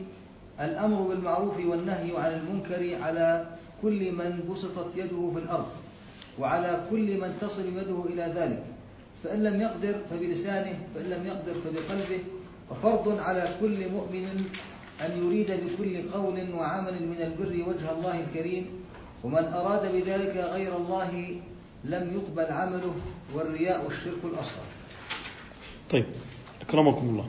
الأمر 0.61 1.03
بالمعروف 1.03 1.57
والنهي 1.67 2.11
عن 2.17 2.33
المنكر 2.33 3.03
على 3.03 3.47
كل 3.83 4.13
من 4.13 4.49
بسطت 4.53 4.97
يده 4.97 5.31
في 5.35 5.39
الأرض 5.39 5.67
وعلى 6.39 6.81
كل 6.91 7.21
من 7.21 7.39
تصل 7.41 7.67
يده 7.67 8.05
إلى 8.05 8.33
ذلك. 8.41 8.63
فإن 9.27 9.43
لم 9.43 9.61
يقدر 9.61 9.95
فبلسانه 10.11 10.79
فإن 10.95 11.05
لم 11.05 11.27
يقدر 11.27 11.61
فبقلبه 11.65 12.23
وفرض 12.71 13.19
على 13.19 13.49
كل 13.61 13.89
مؤمن 13.91 14.47
أن 15.01 15.11
يريد 15.25 15.51
بكل 15.51 16.11
قول 16.13 16.55
وعمل 16.55 16.93
من 16.93 17.17
البر 17.21 17.69
وجه 17.69 17.93
الله 17.99 18.21
الكريم 18.21 18.67
ومن 19.25 19.45
أراد 19.55 19.93
بذلك 19.93 20.37
غير 20.37 20.77
الله 20.77 21.37
لم 21.85 22.13
يقبل 22.15 22.53
عمله 22.53 22.95
والرياء 23.35 23.87
الشرك 23.87 24.25
الأصغر. 24.25 24.67
طيب 25.91 26.05
أكرمكم 26.63 27.09
الله. 27.09 27.29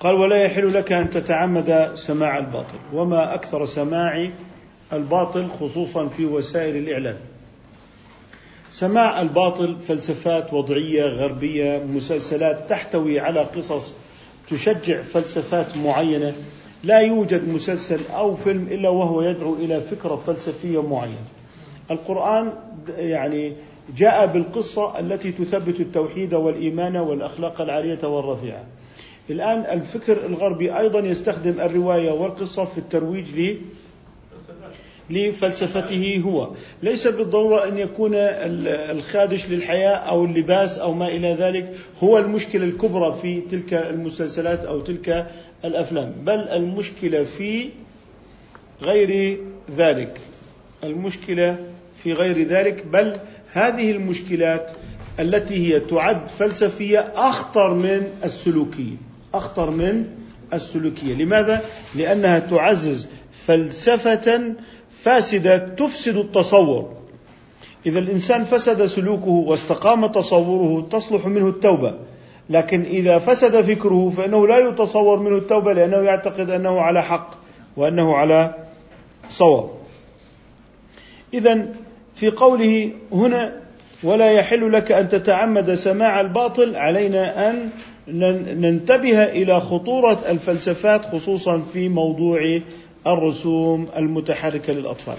قال 0.00 0.14
ولا 0.14 0.44
يحل 0.44 0.74
لك 0.74 0.92
أن 0.92 1.10
تتعمد 1.10 1.92
سماع 1.94 2.38
الباطل 2.38 2.78
وما 2.92 3.34
أكثر 3.34 3.66
سماع 3.66 4.28
الباطل 4.92 5.48
خصوصا 5.50 6.08
في 6.08 6.26
وسائل 6.26 6.76
الإعلام. 6.76 7.16
سماع 8.72 9.22
الباطل 9.22 9.76
فلسفات 9.80 10.52
وضعية 10.52 11.04
غربية 11.04 11.82
مسلسلات 11.94 12.70
تحتوي 12.70 13.20
على 13.20 13.40
قصص 13.40 13.94
تشجع 14.48 15.02
فلسفات 15.02 15.76
معينة. 15.76 16.32
لا 16.84 17.00
يوجد 17.00 17.48
مسلسل 17.48 18.00
أو 18.14 18.36
فيلم 18.36 18.68
إلا 18.70 18.88
وهو 18.88 19.22
يدعو 19.22 19.54
إلى 19.54 19.80
فكرة 19.80 20.16
فلسفية 20.26 20.82
معينة. 20.82 21.24
القرآن 21.90 22.52
يعني 22.98 23.52
جاء 23.96 24.26
بالقصة 24.26 24.98
التي 24.98 25.32
تثبت 25.32 25.80
التوحيد 25.80 26.34
والإيمان 26.34 26.96
والأخلاق 26.96 27.60
العالية 27.60 28.04
والرفيعة. 28.04 28.64
الآن 29.30 29.58
الفكر 29.58 30.26
الغربي 30.26 30.78
أيضا 30.78 31.00
يستخدم 31.00 31.60
الرواية 31.60 32.10
والقصة 32.10 32.64
في 32.64 32.78
الترويج 32.78 33.26
لفلسفته 35.12 36.22
هو. 36.24 36.50
ليس 36.82 37.06
بالضرورة 37.06 37.68
أن 37.68 37.78
يكون 37.78 38.10
الخادش 38.14 39.48
للحياة 39.48 39.94
أو 39.96 40.24
اللباس 40.24 40.78
أو 40.78 40.92
ما 40.92 41.08
إلى 41.08 41.34
ذلك 41.34 41.72
هو 42.02 42.18
المشكلة 42.18 42.64
الكبرى 42.64 43.18
في 43.22 43.40
تلك 43.40 43.74
المسلسلات 43.74 44.64
أو 44.64 44.80
تلك 44.80 45.26
الأفلام 45.64 46.12
بل 46.24 46.38
المشكلة 46.38 47.24
في 47.24 47.68
غير 48.82 49.38
ذلك. 49.76 50.20
المشكلة 50.84 51.56
في 52.02 52.12
غير 52.12 52.42
ذلك 52.42 52.86
بل 52.86 53.16
هذه 53.52 53.90
المشكلات 53.90 54.70
التي 55.20 55.54
هي 55.54 55.80
تعد 55.80 56.28
فلسفية 56.28 57.12
أخطر 57.14 57.74
من 57.74 58.02
السلوكية. 58.24 58.96
أخطر 59.34 59.70
من 59.70 60.06
السلوكية. 60.52 61.14
لماذا؟ 61.14 61.60
لأنها 61.94 62.38
تعزز 62.38 63.08
فلسفة 63.46 64.54
فاسدة 64.92 65.58
تفسد 65.58 66.16
التصور. 66.16 66.90
إذا 67.86 67.98
الإنسان 67.98 68.44
فسد 68.44 68.86
سلوكه 68.86 69.28
واستقام 69.28 70.06
تصوره 70.06 70.86
تصلح 70.90 71.26
منه 71.26 71.48
التوبة. 71.48 71.94
لكن 72.50 72.82
إذا 72.82 73.18
فسد 73.18 73.60
فكره 73.60 74.12
فإنه 74.16 74.46
لا 74.46 74.58
يتصور 74.58 75.18
منه 75.18 75.36
التوبة 75.36 75.72
لأنه 75.72 75.96
يعتقد 75.96 76.50
أنه 76.50 76.80
على 76.80 77.02
حق 77.02 77.30
وأنه 77.76 78.16
على 78.16 78.54
صواب. 79.28 79.70
إذا 81.34 81.66
في 82.14 82.30
قوله 82.30 82.90
هنا 83.12 83.62
ولا 84.02 84.32
يحل 84.32 84.72
لك 84.72 84.92
أن 84.92 85.08
تتعمد 85.08 85.74
سماع 85.74 86.20
الباطل 86.20 86.76
علينا 86.76 87.50
أن 87.50 87.70
ننتبه 88.60 89.24
إلى 89.24 89.60
خطورة 89.60 90.18
الفلسفات 90.28 91.06
خصوصا 91.06 91.60
في 91.60 91.88
موضوع 91.88 92.60
الرسوم 93.06 93.88
المتحركة 93.96 94.72
للأطفال. 94.72 95.16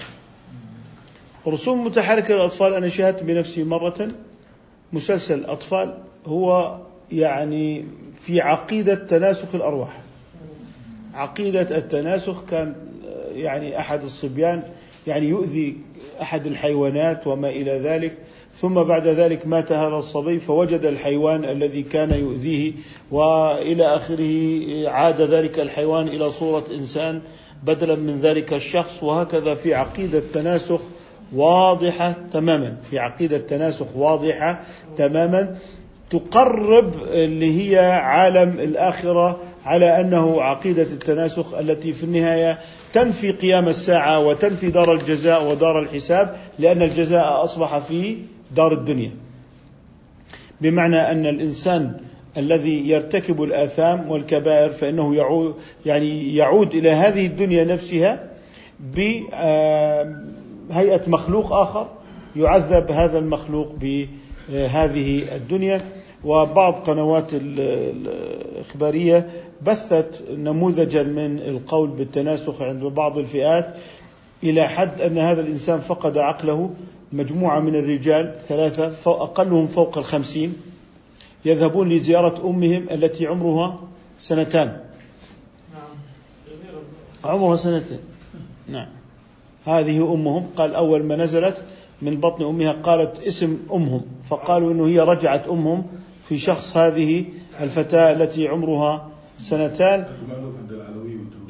رسوم 1.46 1.86
متحركة 1.86 2.34
للأطفال 2.34 2.74
أنا 2.74 2.88
شاهدت 2.88 3.22
بنفسي 3.22 3.64
مرة 3.64 4.08
مسلسل 4.92 5.44
أطفال 5.44 5.98
هو 6.26 6.78
يعني 7.12 7.84
في 8.22 8.40
عقيدة 8.40 8.94
تناسخ 8.94 9.54
الأرواح. 9.54 10.00
عقيدة 11.14 11.78
التناسخ 11.78 12.44
كان 12.44 12.74
يعني 13.34 13.78
أحد 13.78 14.02
الصبيان 14.02 14.62
يعني 15.06 15.26
يؤذي 15.26 15.76
أحد 16.22 16.46
الحيوانات 16.46 17.26
وما 17.26 17.48
إلى 17.48 17.72
ذلك. 17.78 18.16
ثم 18.54 18.74
بعد 18.74 19.06
ذلك 19.06 19.46
مات 19.46 19.72
هذا 19.72 19.96
الصبي 19.96 20.40
فوجد 20.40 20.84
الحيوان 20.84 21.44
الذي 21.44 21.82
كان 21.82 22.10
يؤذيه 22.10 22.72
وإلى 23.10 23.96
آخره 23.96 24.88
عاد 24.88 25.20
ذلك 25.20 25.60
الحيوان 25.60 26.08
إلى 26.08 26.30
صورة 26.30 26.64
إنسان 26.74 27.22
بدلا 27.64 27.96
من 27.96 28.20
ذلك 28.20 28.52
الشخص 28.52 29.02
وهكذا 29.02 29.54
في 29.54 29.74
عقيدة 29.74 30.22
تناسخ 30.32 30.80
واضحة 31.32 32.14
تماما. 32.32 32.76
في 32.90 32.98
عقيدة 32.98 33.38
تناسخ 33.38 33.86
واضحة 33.96 34.60
تماما. 34.96 35.56
تقرب 36.10 37.02
اللي 37.02 37.70
هي 37.70 37.78
عالم 37.90 38.60
الآخرة 38.60 39.40
على 39.64 40.00
أنه 40.00 40.42
عقيدة 40.42 40.82
التناسخ 40.82 41.54
التي 41.54 41.92
في 41.92 42.04
النهاية 42.04 42.58
تنفي 42.92 43.30
قيام 43.30 43.68
الساعة 43.68 44.18
وتنفي 44.18 44.70
دار 44.70 44.92
الجزاء 44.92 45.50
ودار 45.50 45.78
الحساب 45.78 46.36
لأن 46.58 46.82
الجزاء 46.82 47.44
أصبح 47.44 47.78
في 47.78 48.16
دار 48.56 48.72
الدنيا. 48.72 49.10
بمعنى 50.60 50.96
أن 50.96 51.26
الإنسان 51.26 52.00
الذي 52.36 52.88
يرتكب 52.88 53.42
الآثام 53.42 54.10
والكبائر 54.10 54.70
فإنه 54.70 55.16
يعود 55.16 55.54
يعني 55.86 56.36
يعود 56.36 56.74
إلى 56.74 56.90
هذه 56.90 57.26
الدنيا 57.26 57.64
نفسها 57.64 58.30
بهيئه 58.94 59.32
مخلوق 61.06 61.52
آخر 61.52 61.88
يعذب 62.36 62.90
هذا 62.90 63.18
المخلوق 63.18 63.72
بهذه 63.80 65.36
الدنيا. 65.36 65.80
وبعض 66.24 66.74
قنوات 66.74 67.28
الإخبارية 67.32 69.30
بثت 69.62 70.24
نموذجا 70.30 71.02
من 71.02 71.38
القول 71.38 71.88
بالتناسخ 71.88 72.62
عند 72.62 72.82
بعض 72.82 73.18
الفئات 73.18 73.74
إلى 74.42 74.68
حد 74.68 75.00
أن 75.00 75.18
هذا 75.18 75.40
الإنسان 75.40 75.80
فقد 75.80 76.18
عقله. 76.18 76.70
مجموعة 77.12 77.60
من 77.60 77.74
الرجال 77.74 78.34
ثلاثة 78.48 78.92
أقلهم 79.06 79.66
فوق 79.66 79.98
الخمسين. 79.98 80.54
يذهبون 81.44 81.88
لزيارة 81.88 82.50
أمهم 82.50 82.86
التي 82.90 83.26
عمرها 83.26 83.80
سنتان. 84.18 84.80
عمرها 87.24 87.56
سنتين. 87.56 87.98
نعم. 88.68 88.86
هذه 89.66 90.14
أمهم. 90.14 90.46
قال 90.56 90.74
أول 90.74 91.02
ما 91.02 91.16
نزلت 91.16 91.64
من 92.02 92.20
بطن 92.20 92.44
أمها 92.44 92.72
قالت 92.72 93.20
اسم 93.20 93.58
أمهم. 93.72 94.02
فقالوا 94.30 94.72
أنه 94.72 94.86
هي 94.86 95.00
رجعت 95.00 95.48
أمهم 95.48 95.86
في 96.28 96.38
شخص 96.38 96.76
هذه 96.76 97.24
الفتاة 97.60 98.12
التي 98.12 98.48
عمرها 98.48 99.08
سنتان. 99.38 100.06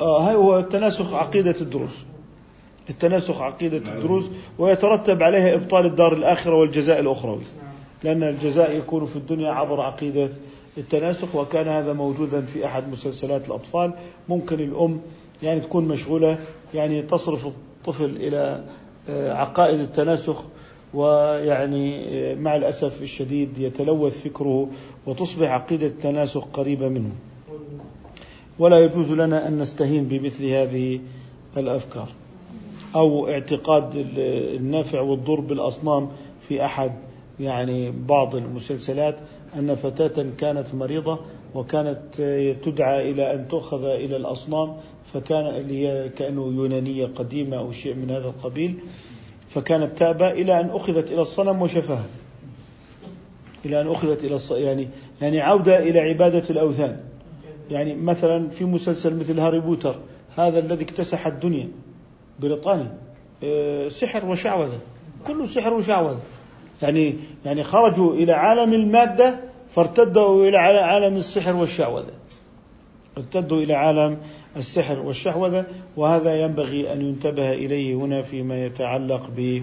آه 0.01 0.33
هو 0.33 0.61
تناسخ 0.61 1.13
عقيدة 1.13 1.55
الدروس. 1.61 2.05
التناسخ 2.91 3.41
عقيدة 3.41 3.77
الدروز 3.77 4.29
ويترتب 4.59 5.23
عليها 5.23 5.55
إبطال 5.55 5.87
الدار 5.87 6.13
الآخرة 6.13 6.55
والجزاء 6.55 7.01
الأخروي. 7.01 7.43
لأن 8.05 8.23
الجزاء 8.23 8.77
يكون 8.77 9.05
في 9.05 9.17
الدنيا 9.17 9.51
عبر 9.51 9.81
عقيدة 9.81 10.31
التناسخ 10.79 11.35
وكان 11.35 11.69
هذا 11.69 11.93
موجودا 11.93 12.41
في 12.41 12.67
أحد 12.67 12.89
مسلسلات 12.89 13.49
الأطفال. 13.49 13.93
ممكن 14.29 14.61
الأم 14.61 15.01
يعني 15.43 15.61
تكون 15.61 15.89
مشغولة 15.89 16.39
يعني 16.75 17.03
تصرف 17.03 17.47
الطفل 17.47 18.05
إلى 18.17 18.65
آه، 19.09 19.33
عقائد 19.33 19.81
التناسخ 19.81 20.45
ويعني 20.95 22.09
آه، 22.09 22.35
مع 22.35 22.57
الأسف 22.57 23.03
الشديد 23.03 23.59
يتلوث 23.59 24.23
فكره 24.23 24.69
وتصبح 25.07 25.51
عقيدة 25.51 25.87
التناسخ 25.87 26.45
قريبة 26.53 26.89
منه. 26.89 27.13
ولا 28.59 28.79
يجوز 28.79 29.11
لنا 29.11 29.49
أن 29.49 29.59
نستهين 29.59 30.05
بمثل 30.05 30.45
هذه 30.45 31.01
الأفكار 31.57 32.09
أو 32.95 33.29
اعتقاد 33.29 34.07
النفع 34.57 35.01
والضر 35.01 35.41
بالأصنام 35.41 36.09
في 36.49 36.65
أحد 36.65 36.93
يعني 37.41 37.91
بعض 37.91 38.37
المسلسلات 38.37 39.17
أن 39.59 39.75
فتاة 39.75 40.27
كانت 40.39 40.75
مريضة 40.75 41.19
وكانت 41.55 41.99
تدعى 42.65 43.11
إلى 43.11 43.35
أن 43.35 43.49
تؤخذ 43.49 43.85
إلى 43.85 44.17
الأصنام 44.17 44.77
فكان 45.15 45.69
هي 45.71 46.09
كأنه 46.09 46.43
يونانية 46.43 47.07
قديمة 47.07 47.57
أو 47.57 47.73
شيء 47.73 47.95
من 47.95 48.11
هذا 48.11 48.27
القبيل 48.27 48.79
فكانت 49.49 49.99
تابة 49.99 50.31
إلى 50.31 50.61
أن 50.61 50.71
أخذت 50.71 51.13
إلى 51.13 51.23
الصنم 51.23 51.63
وشفاها. 51.63 52.07
إلى 53.65 53.81
أن 53.81 53.89
أخذت 53.89 54.25
إلى 54.25 54.35
الص... 54.35 54.51
يعني 54.51 54.89
يعني 55.21 55.41
عودة 55.41 55.79
إلى 55.79 56.01
عبادة 56.01 56.51
الأوثان. 56.51 57.01
يعني 57.71 57.95
مثلا 57.95 58.49
في 58.49 58.65
مسلسل 58.65 59.17
مثل 59.17 59.41
هاري 59.41 59.61
بوتر 59.61 59.97
هذا 60.37 60.59
الذي 60.59 60.85
اكتسح 60.85 61.27
الدنيا 61.27 61.69
بريطاني 62.41 62.89
آه، 63.45 63.89
سحر 63.89 64.27
وشعوذة 64.27 64.79
كله 65.27 65.47
سحر 65.47 65.73
وشعوذة. 65.73 66.21
يعني 66.83 67.15
يعني 67.45 67.63
خرجوا 67.63 68.15
إلى 68.15 68.33
عالم 68.33 68.73
المادة 68.73 69.41
فارتدوا 69.75 70.49
إلى 70.49 70.59
عالم 70.59 71.17
السحر 71.17 71.57
والشعوذة 71.57 72.13
ارتدوا 73.19 73.63
إلى 73.63 73.75
عالم 73.75 74.19
السحر 74.57 75.01
والشعوذة 75.01 75.67
وهذا 75.97 76.43
ينبغي 76.43 76.93
أن 76.93 77.01
ينتبه 77.01 77.53
إليه 77.53 77.95
هنا 77.95 78.23
فيما 78.23 78.67
يتعلق 78.67 79.31
ب 79.37 79.63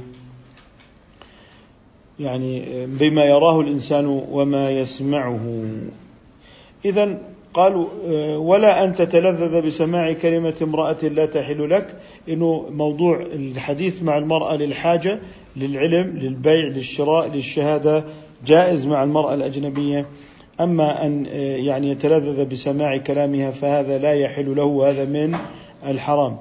يعني 2.19 2.85
بما 2.85 3.25
يراه 3.25 3.61
الإنسان 3.61 4.05
وما 4.31 4.71
يسمعه. 4.71 5.65
إذا 6.85 7.17
قالوا 7.53 7.87
ولا 8.37 8.83
أن 8.83 8.95
تتلذذ 8.95 9.61
بسماع 9.61 10.13
كلمة 10.13 10.53
امرأة 10.61 10.97
لا 11.03 11.25
تحل 11.25 11.69
لك 11.69 11.95
إنه 12.29 12.65
موضوع 12.69 13.21
الحديث 13.21 14.03
مع 14.03 14.17
المرأة 14.17 14.55
للحاجة 14.55 15.19
للعلم 15.55 16.17
للبيع 16.17 16.65
للشراء 16.65 17.27
للشهادة 17.27 18.03
جائز 18.45 18.87
مع 18.87 19.03
المرأة 19.03 19.33
الأجنبية. 19.33 20.05
أما 20.61 21.05
أن 21.05 21.25
يعني 21.65 21.89
يتلذذ 21.89 22.45
بسماع 22.45 22.97
كلامها 22.97 23.51
فهذا 23.51 23.97
لا 23.97 24.13
يحل 24.13 24.55
له 24.55 24.63
وهذا 24.63 25.05
من 25.05 25.37
الحرام. 25.87 26.37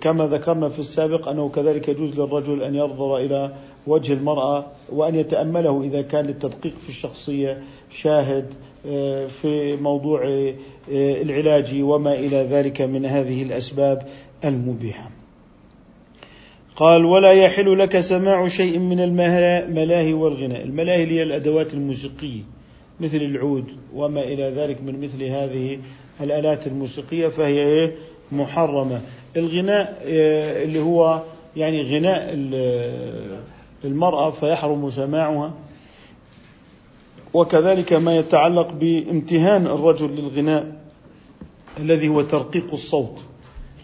كما 0.00 0.26
ذكرنا 0.26 0.68
في 0.68 0.78
السابق 0.78 1.28
أنه 1.28 1.48
كذلك 1.48 1.88
يجوز 1.88 2.20
للرجل 2.20 2.62
أن 2.62 2.74
ينظر 2.74 3.16
إلى 3.16 3.52
وجه 3.86 4.12
المرأة 4.12 4.66
وأن 4.92 5.14
يتأمله 5.14 5.82
إذا 5.82 6.02
كان 6.02 6.24
للتدقيق 6.24 6.74
في 6.82 6.88
الشخصية 6.88 7.62
شاهد 7.90 8.46
آه، 8.88 9.26
في 9.26 9.76
موضوع 9.76 10.28
آه، 10.28 10.54
العلاج 11.22 11.82
وما 11.82 12.14
إلى 12.14 12.36
ذلك 12.36 12.80
من 12.80 13.06
هذه 13.06 13.42
الأسباب 13.42 14.02
المبيحة 14.44 15.10
قال 16.76 17.04
ولا 17.04 17.32
يحل 17.32 17.78
لك 17.78 18.00
سماع 18.00 18.48
شيء 18.48 18.78
من 18.78 19.00
الملاهي 19.00 20.12
والغناء. 20.12 20.62
الملاهي 20.62 21.06
هي 21.06 21.22
الأدوات 21.22 21.74
الموسيقية 21.74 22.42
مثل 23.00 23.16
العود 23.16 23.64
وما 23.94 24.22
إلى 24.22 24.42
ذلك 24.42 24.82
من 24.82 25.00
مثل 25.00 25.22
هذه 25.22 25.78
الآلات 26.20 26.66
الموسيقية 26.66 27.28
فهي 27.28 27.58
إيه؟ 27.58 27.94
محرمة. 28.32 29.00
الغناء 29.36 30.02
آه، 30.06 30.64
اللي 30.64 30.80
هو 30.80 31.22
يعني 31.56 31.82
غناء 31.82 32.34
المرأة 33.86 34.30
فيحرم 34.30 34.90
سماعها 34.90 35.52
وكذلك 37.34 37.92
ما 37.92 38.16
يتعلق 38.16 38.72
بامتهان 38.72 39.66
الرجل 39.66 40.10
للغناء 40.10 40.72
الذي 41.78 42.08
هو 42.08 42.22
ترقيق 42.22 42.72
الصوت. 42.72 43.18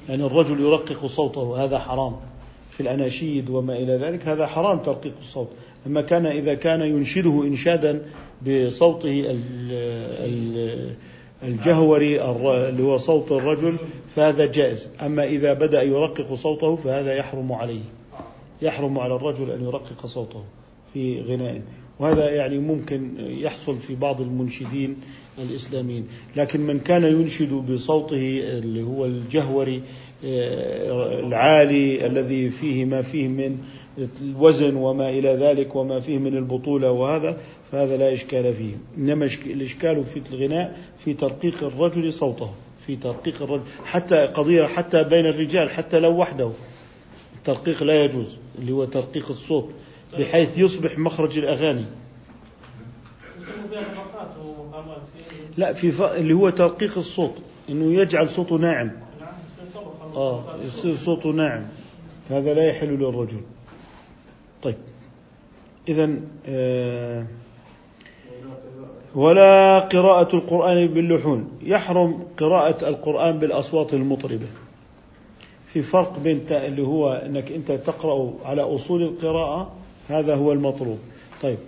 يعني 0.09 0.27
الرجل 0.27 0.61
يرقق 0.61 1.07
صوته 1.07 1.65
هذا 1.65 1.79
حرام. 1.79 2.17
في 2.71 2.81
الأناشيد 2.81 3.51
وما 3.51 3.77
إلى 3.77 3.97
ذلك 3.97 4.29
هذا 4.29 4.47
حرام 4.47 4.79
ترقيق 4.79 5.13
الصوت. 5.21 5.49
أما 5.87 6.01
كان 6.01 6.27
إذا 6.27 6.55
كان 6.55 6.81
ينشده 6.81 7.43
إنشادا 7.43 8.03
بصوته 8.43 9.39
الجهوري 11.43 12.23
اللي 12.69 12.83
هو 12.83 12.97
صوت 12.97 13.33
الرجل 13.33 13.77
فهذا 14.17 14.47
جائز. 14.47 14.89
أما 15.01 15.25
إذا 15.25 15.53
بدأ 15.53 15.83
يرقق 15.83 16.35
صوته 16.35 16.77
فهذا 16.77 17.15
يحرم 17.15 17.53
عليه. 17.53 17.83
يحرم 18.63 18.99
على 18.99 19.15
الرجل 19.15 19.51
أن 19.51 19.65
يرقق 19.65 20.07
صوته 20.07 20.45
في 20.93 21.21
غناء 21.21 21.63
وهذا 21.99 22.31
يعني 22.31 22.59
ممكن 22.59 23.11
يحصل 23.19 23.79
في 23.79 23.95
بعض 23.95 24.21
المنشدين 24.21 24.97
الإسلاميين. 25.39 26.07
لكن 26.37 26.61
من 26.61 26.79
كان 26.79 27.05
ينشد 27.05 27.53
بصوته 27.53 28.41
اللي 28.59 28.83
هو 28.83 29.05
الجهوري 29.05 29.83
آه، 30.25 31.21
العالي 31.21 32.07
الذي 32.07 32.51
فيه 32.51 32.85
ما 32.85 33.03
فيه 33.03 33.29
من 33.29 33.59
الوزن 34.23 34.77
وما 34.77 35.11
إلى 35.11 35.29
ذلك 35.29 35.77
وما 35.77 36.01
فيه 36.01 36.19
من 36.19 36.37
البطولة 36.37 36.91
وهذا 36.91 37.37
فهذا 37.73 37.97
لا 37.97 38.13
إشكال 38.13 38.55
فيه. 38.55 38.75
إنما 38.99 39.29
الإشكال 39.47 40.05
في 40.05 40.21
الغناء 40.33 40.79
في 41.05 41.15
ترقيق 41.15 41.65
الرجل 41.65 42.13
صوته 42.13 42.51
في 42.87 42.97
ترقيق 42.97 43.43
الرجل. 43.43 43.63
حتى 43.85 44.27
قضية 44.27 44.65
حتى 44.65 45.05
بين 45.05 45.27
الرجال 45.27 45.71
حتى 45.71 46.01
لو 46.01 46.17
وحده. 46.17 46.51
الترقيق 47.43 47.83
لا 47.83 48.05
يجوز 48.05 48.27
اللي 48.59 48.73
هو 48.73 48.85
ترقيق 48.85 49.31
الصوت 49.31 49.69
بحيث 50.19 50.59
يصبح 50.59 50.99
مخرج 50.99 51.39
الأغاني. 51.39 51.85
لا 55.57 55.73
في 55.73 55.93
ف... 55.93 56.03
اللي 56.03 56.35
هو 56.35 56.51
ترقيق 56.51 56.99
الصوت 56.99 57.35
إنه 57.69 58.01
يجعل 58.01 58.31
صوته 58.31 58.57
ناعم. 58.57 58.91
آه 60.17 60.45
يصير 60.67 60.97
صوته 60.97 61.29
ناعم. 61.29 61.63
هذا 62.31 62.55
لا 62.55 62.69
يحل 62.69 62.89
للرجل. 62.89 63.41
طيب. 64.63 64.77
اذا 65.89 66.11
آه 66.47 67.27
ولا 69.15 69.79
قراءة 69.79 70.37
القرآن 70.37 70.87
باللحون. 70.87 71.51
يحرم 71.63 72.27
قراءة 72.39 72.89
القرآن 72.89 73.39
بالأصوات 73.39 73.95
المطربة. 73.95 74.47
في 75.73 75.83
فرق 75.83 76.19
بين 76.19 76.41
اللي 76.51 76.83
هو 76.83 77.13
إنك 77.13 77.53
أنت 77.53 77.73
تقرأ 77.73 78.33
على 78.45 78.63
أصول 78.63 79.03
القراءة 79.03 79.73
هذا 80.09 80.35
هو 80.35 80.53
المطلوب. 80.53 80.99
طيب. 81.43 81.59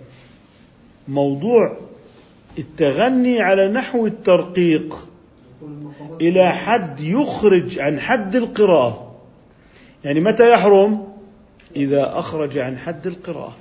موضوع 1.07 1.77
التغني 2.59 3.41
على 3.41 3.67
نحو 3.67 4.05
الترقيق 4.05 5.09
إلى 6.21 6.53
حد 6.53 6.99
يخرج 6.99 7.79
عن 7.79 7.99
حد 7.99 8.35
القراءة. 8.35 9.15
يعني 10.03 10.19
متى 10.19 10.53
يحرم؟ 10.53 11.07
إذا 11.75 12.19
أخرج 12.19 12.57
عن 12.57 12.77
حد 12.77 13.07
القراءة. 13.07 13.55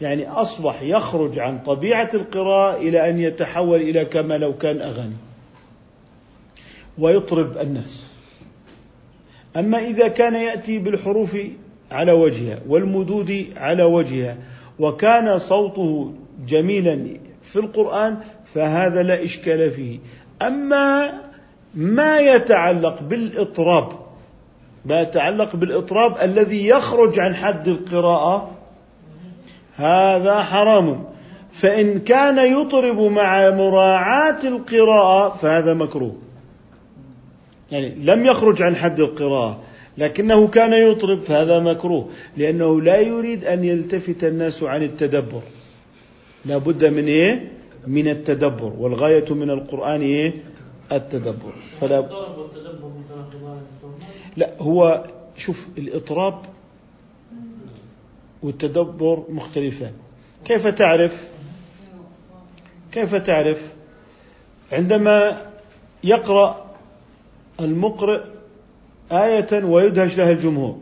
يعني 0.00 0.28
أصبح 0.28 0.82
يخرج 0.82 1.38
عن 1.38 1.58
طبيعة 1.58 2.10
القراءة 2.14 2.76
إلى 2.76 3.10
أن 3.10 3.18
يتحول 3.18 3.80
إلى 3.80 4.04
كما 4.04 4.38
لو 4.38 4.56
كان 4.56 4.80
أغاني 4.80 5.16
ويطرب 6.98 7.58
الناس. 7.58 8.15
أما 9.56 9.78
إذا 9.78 10.08
كان 10.08 10.34
يأتي 10.34 10.78
بالحروف 10.78 11.36
على 11.90 12.12
وجهها 12.12 12.58
والمدود 12.68 13.46
على 13.56 13.82
وجهها 13.82 14.36
وكان 14.78 15.38
صوته 15.38 16.12
جميلا 16.46 17.08
في 17.42 17.56
القرآن 17.56 18.16
فهذا 18.54 19.02
لا 19.02 19.24
إشكال 19.24 19.70
فيه. 19.70 19.98
أما 20.42 21.12
ما 21.74 22.18
يتعلق 22.20 23.02
بالإطراب 23.02 23.88
ما 24.84 25.00
يتعلق 25.00 25.56
بالإطراب 25.56 26.16
الذي 26.22 26.68
يخرج 26.68 27.18
عن 27.18 27.34
حد 27.34 27.68
القراءة 27.68 28.50
هذا 29.76 30.42
حرام. 30.42 31.04
فإن 31.52 31.98
كان 31.98 32.60
يطرب 32.60 33.00
مع 33.00 33.50
مراعاة 33.50 34.38
القراءة 34.44 35.36
فهذا 35.36 35.74
مكروه. 35.74 36.25
يعني 37.70 37.94
لم 37.94 38.26
يخرج 38.26 38.62
عن 38.62 38.76
حد 38.76 39.00
القراءة 39.00 39.62
لكنه 39.98 40.48
كان 40.48 40.72
يطرب 40.72 41.22
فهذا 41.22 41.58
مكروه 41.60 42.08
لأنه 42.36 42.80
لا 42.80 43.00
يريد 43.00 43.44
أن 43.44 43.64
يلتفت 43.64 44.24
الناس 44.24 44.62
عن 44.62 44.82
التدبر. 44.82 45.42
لا 46.44 46.58
بد 46.58 46.84
من 46.84 47.06
إيه؟ 47.06 47.52
من 47.86 48.08
التدبر 48.08 48.72
والغاية 48.78 49.34
من 49.34 49.50
القرآن 49.50 50.00
إيه؟ 50.00 50.32
التدبر. 50.92 51.52
فلا 51.80 52.00
لا 54.36 54.50
هو 54.58 55.02
شوف 55.36 55.68
الإطراب 55.78 56.38
والتدبر 58.42 59.24
مختلفان. 59.28 59.92
كيف 60.44 60.66
تعرف؟ 60.66 61.28
كيف 62.92 63.14
تعرف؟ 63.14 63.72
عندما 64.72 65.42
يقرأ 66.04 66.65
المقرئ 67.60 68.20
آية 69.12 69.64
ويدهش 69.64 70.16
لها 70.18 70.30
الجمهور. 70.30 70.78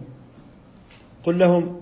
قل 1.25 1.39
لهم 1.39 1.81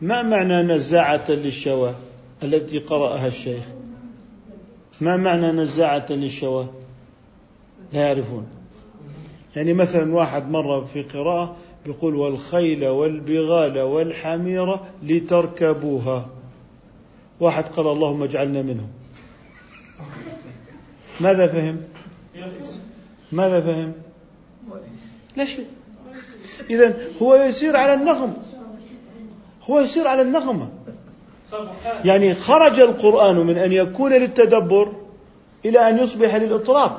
ما 0.00 0.22
معنى 0.22 0.62
نزاعة 0.62 1.24
للشوى 1.30 1.94
التي 2.42 2.78
قرأها 2.78 3.26
الشيخ؟ 3.26 3.64
ما 5.00 5.16
معنى 5.16 5.52
نزاعة 5.52 6.06
للشوى؟ 6.10 6.66
لا 7.92 8.00
يعرفون. 8.00 8.46
يعني 9.56 9.72
مثلا 9.72 10.14
واحد 10.14 10.50
مرة 10.50 10.84
في 10.84 11.02
قراءة 11.02 11.56
يقول 11.86 12.14
والخيل 12.14 12.86
والبغال 12.86 13.78
والحمير 13.78 14.76
لتركبوها. 15.02 16.28
واحد 17.40 17.68
قال 17.68 17.86
اللهم 17.86 18.22
اجعلنا 18.22 18.62
منهم. 18.62 18.88
ماذا 21.20 21.46
فهم؟ 21.46 21.80
ماذا 23.32 23.60
فهم؟ 23.60 23.92
لا 25.36 25.44
شيء 25.44 25.66
إذا 26.70 26.94
هو 27.22 27.34
يسير 27.34 27.76
على 27.76 27.94
النغم 27.94 28.36
هو 29.62 29.80
يسير 29.80 30.08
على 30.08 30.22
النغمة 30.22 30.68
يعني 32.04 32.34
خرج 32.34 32.80
القرآن 32.80 33.36
من 33.36 33.58
أن 33.58 33.72
يكون 33.72 34.12
للتدبر 34.12 34.92
إلى 35.64 35.88
أن 35.88 35.98
يصبح 35.98 36.34
للإطراب. 36.34 36.98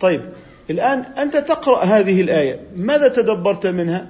طيب 0.00 0.22
الآن 0.70 0.98
أنت 0.98 1.36
تقرأ 1.36 1.84
هذه 1.84 2.20
الآية. 2.20 2.60
ماذا 2.76 3.08
تدبرت 3.08 3.66
منها؟ 3.66 4.06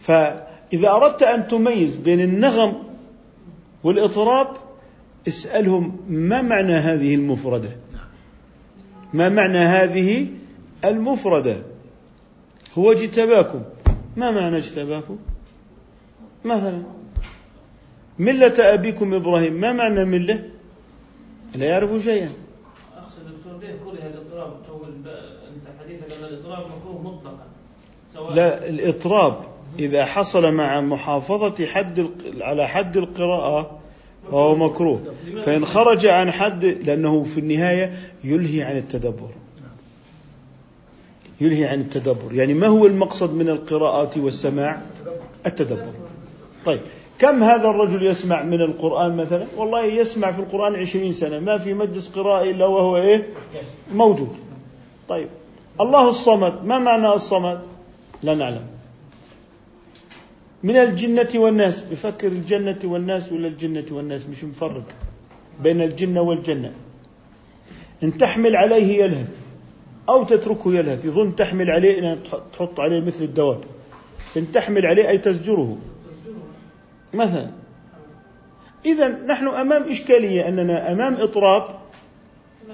فإذا 0.00 0.90
أردت 0.90 1.22
أن 1.22 1.48
تميز 1.48 1.96
بين 1.96 2.20
النغم 2.20 2.82
والإطراب 3.84 4.48
اسألهم 5.28 5.96
ما 6.08 6.42
معنى 6.42 6.72
هذه 6.72 7.14
المفردة. 7.14 7.70
ما 9.12 9.28
معنى 9.28 9.58
هذه 9.58 10.26
المفردة؟ 10.84 11.62
هو 12.78 12.92
اجتباكم. 12.92 13.62
ما 14.16 14.30
معنى 14.30 14.56
اجتباكم؟ 14.56 15.18
مثلا 16.44 16.82
ملة 18.18 18.74
أبيكم 18.74 19.14
إبراهيم 19.14 19.52
ما 19.52 19.72
معنى 19.72 20.04
ملة؟ 20.04 20.44
لا 21.54 21.66
يعرف 21.66 22.02
شيئا. 22.02 22.28
أقصد 22.96 23.18
دكتور 23.36 23.60
ليه 23.60 23.76
كره 23.84 24.06
الاضطراب 24.06 24.52
تقول 24.66 24.90
ب- 24.90 25.06
أنت 25.48 25.80
حديثك 25.80 26.04
أن 26.18 26.24
الاضطراب 26.24 26.66
مكروه 26.66 27.02
مطلقا 27.02 27.46
لا 28.34 28.68
الإطراب 28.68 29.44
إذا 29.78 30.04
حصل 30.06 30.52
مع 30.52 30.80
محافظة 30.80 31.66
حد 31.66 32.10
على 32.40 32.68
حد 32.68 32.96
القراءة 32.96 33.79
فهو 34.30 34.56
مكروه. 34.56 35.00
فإن 35.44 35.66
خرج 35.66 36.06
عن 36.06 36.30
حد 36.30 36.64
لأنه 36.64 37.22
في 37.22 37.40
النهاية 37.40 37.92
يلهي 38.24 38.62
عن 38.62 38.76
التدبر. 38.76 39.28
يلهي 41.40 41.64
عن 41.64 41.80
التدبر. 41.80 42.32
يعني 42.32 42.54
ما 42.54 42.66
هو 42.66 42.86
المقصد 42.86 43.34
من 43.34 43.48
القراءات 43.48 44.18
والسماع؟ 44.18 44.80
التدبر. 45.46 45.92
طيب 46.64 46.80
كم 47.18 47.42
هذا 47.42 47.70
الرجل 47.70 48.06
يسمع 48.06 48.42
من 48.42 48.60
القرآن 48.60 49.16
مثلا؟ 49.16 49.46
والله 49.56 49.84
يسمع 49.84 50.32
في 50.32 50.38
القرآن 50.38 50.74
عشرين 50.74 51.12
سنة. 51.12 51.38
ما 51.38 51.58
في 51.58 51.74
مجلس 51.74 52.08
قراءة 52.08 52.50
إلا 52.50 52.66
وهو 52.66 52.96
إيه؟ 52.96 53.26
موجود. 53.94 54.36
طيب 55.08 55.28
الله 55.80 56.08
الصمد. 56.08 56.64
ما 56.64 56.78
معنى 56.78 57.08
الصمد؟ 57.14 57.60
لا 58.22 58.34
نعلم. 58.34 58.79
من 60.62 60.76
الجنة 60.76 61.28
والناس. 61.34 61.80
بفكر 61.80 62.28
الجنة 62.28 62.78
والناس 62.84 63.32
ولا 63.32 63.48
الجنة 63.48 63.86
والناس؟ 63.90 64.26
مش 64.26 64.44
مفرق 64.44 64.84
بين 65.62 65.80
الجنة 65.80 66.20
والجنة. 66.20 66.72
إن 68.02 68.18
تحمل 68.18 68.56
عليه 68.56 69.04
يلهث 69.04 69.28
أو 70.08 70.24
تتركه 70.24 70.74
يلهث. 70.74 71.04
يظن 71.04 71.36
تحمل 71.36 71.70
عليه 71.70 72.12
إن 72.12 72.18
تحط 72.52 72.80
عليه 72.80 73.00
مثل 73.00 73.24
الدواب. 73.24 73.60
إن 74.36 74.52
تحمل 74.52 74.86
عليه 74.86 75.08
أي 75.08 75.18
تزجره. 75.18 75.78
مثلا. 77.14 77.50
إذا 78.86 79.08
نحن 79.08 79.46
أمام 79.46 79.82
إشكالية 79.82 80.48
أننا 80.48 80.92
أمام 80.92 81.14
إطراب 81.14 81.64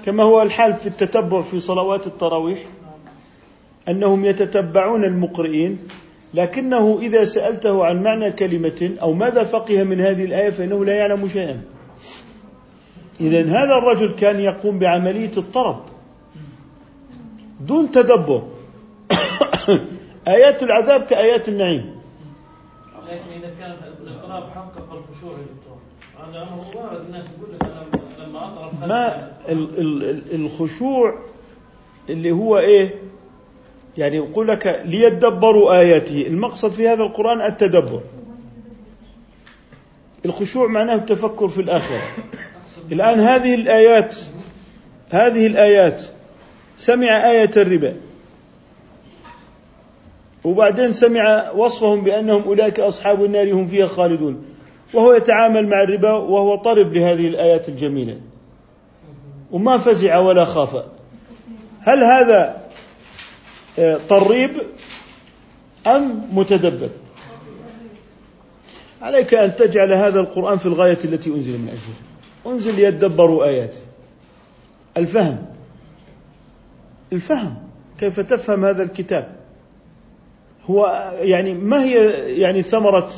كما 0.05 0.23
هو 0.23 0.41
الحال 0.41 0.73
في 0.73 0.87
التتبع 0.87 1.41
في 1.41 1.59
صلوات 1.59 2.07
التراويح 2.07 2.59
أنهم 3.89 4.25
يتتبعون 4.25 5.03
المقرئين. 5.03 5.79
لكنه 6.33 6.99
إذا 7.01 7.23
سألته 7.23 7.85
عن 7.85 8.03
معنى 8.03 8.31
كلمة 8.31 8.95
أو 9.01 9.13
ماذا 9.13 9.43
فقه 9.43 9.83
من 9.83 10.01
هذه 10.01 10.25
الآية 10.25 10.49
فإنه 10.49 10.85
لا 10.85 10.93
يعلم 10.93 11.27
شيئا. 11.27 11.61
إذا 13.21 13.41
هذا 13.45 13.73
الرجل 13.77 14.11
كان 14.15 14.39
يقوم 14.39 14.79
بعملية 14.79 15.31
الطرب 15.37 15.81
دون 17.59 17.91
تدبر. 17.91 18.43
آيات 20.27 20.63
العذاب 20.63 21.01
كآيات 21.01 21.49
النعيم. 21.49 21.95
لكن 23.07 23.31
إذا 23.39 23.53
كان 23.59 23.75
الاضطراب 24.01 24.43
حقق 24.55 24.93
الخشوع 24.93 25.31
يا 25.31 25.37
دكتور 25.37 25.77
هذا 26.19 26.43
أمر 26.43 26.77
وارد 26.83 27.05
الناس 27.05 27.25
يقول 27.37 27.55
لك 27.55 27.63
أنا 27.63 27.85
لما 28.27 28.39
خلف- 28.39 28.83
ما 28.89 29.31
ال- 29.49 29.79
ال- 29.79 30.03
ال- 30.09 30.35
الخشوع 30.45 31.19
اللي 32.09 32.31
هو 32.31 32.57
إيه؟ 32.57 32.95
يعني 33.97 34.15
يقول 34.15 34.47
لك 34.47 34.81
ليدبروا 34.85 35.79
آياته. 35.79 36.27
المقصد 36.27 36.71
في 36.71 36.87
هذا 36.87 37.03
القرآن 37.03 37.41
التدبر. 37.41 38.01
الخشوع 40.25 40.67
معناه 40.67 40.95
التفكر 40.95 41.47
في 41.47 41.61
الآخرة. 41.61 42.01
الآن 42.91 43.19
هذه 43.19 43.55
الآيات 43.55 44.15
هذه 45.09 45.47
الآيات 45.47 46.03
سمع 46.77 47.31
آية 47.31 47.51
الربا. 47.57 47.93
وبعدين 50.43 50.91
سمع 50.91 51.51
وصفهم 51.51 52.03
بأنهم 52.03 52.43
أولئك 52.43 52.79
أصحاب 52.79 53.23
النار 53.23 53.53
هم 53.53 53.67
فيها 53.67 53.87
خالدون. 53.87 54.45
وهو 54.93 55.13
يتعامل 55.13 55.67
مع 55.67 55.83
الربا 55.83 56.11
وهو 56.11 56.55
طرب 56.55 56.93
لهذه 56.93 57.27
الآيات 57.27 57.69
الجميلة. 57.69 58.17
وما 59.51 59.77
فزع 59.77 60.17
ولا 60.17 60.45
خاف. 60.45 60.83
هل 61.81 62.03
هذا 62.03 62.66
طريب 64.09 64.51
أم 65.87 66.27
متدبر؟ 66.31 66.89
عليك 69.01 69.33
أن 69.33 69.55
تجعل 69.55 69.93
هذا 69.93 70.19
القرآن 70.19 70.57
في 70.57 70.65
الغاية 70.65 70.97
التي 71.05 71.29
أنزل 71.29 71.51
من 71.51 71.67
أجلها. 71.67 72.53
أنزل 72.55 72.75
ليدبروا 72.75 73.45
آياته. 73.45 73.79
الفهم. 74.97 75.45
الفهم. 77.13 77.55
كيف 77.99 78.19
تفهم 78.19 78.65
هذا 78.65 78.83
الكتاب؟ 78.83 79.35
هو 80.69 81.11
يعني 81.21 81.53
ما 81.53 81.83
هي 81.83 82.09
يعني 82.41 82.63
ثمرة 82.63 83.09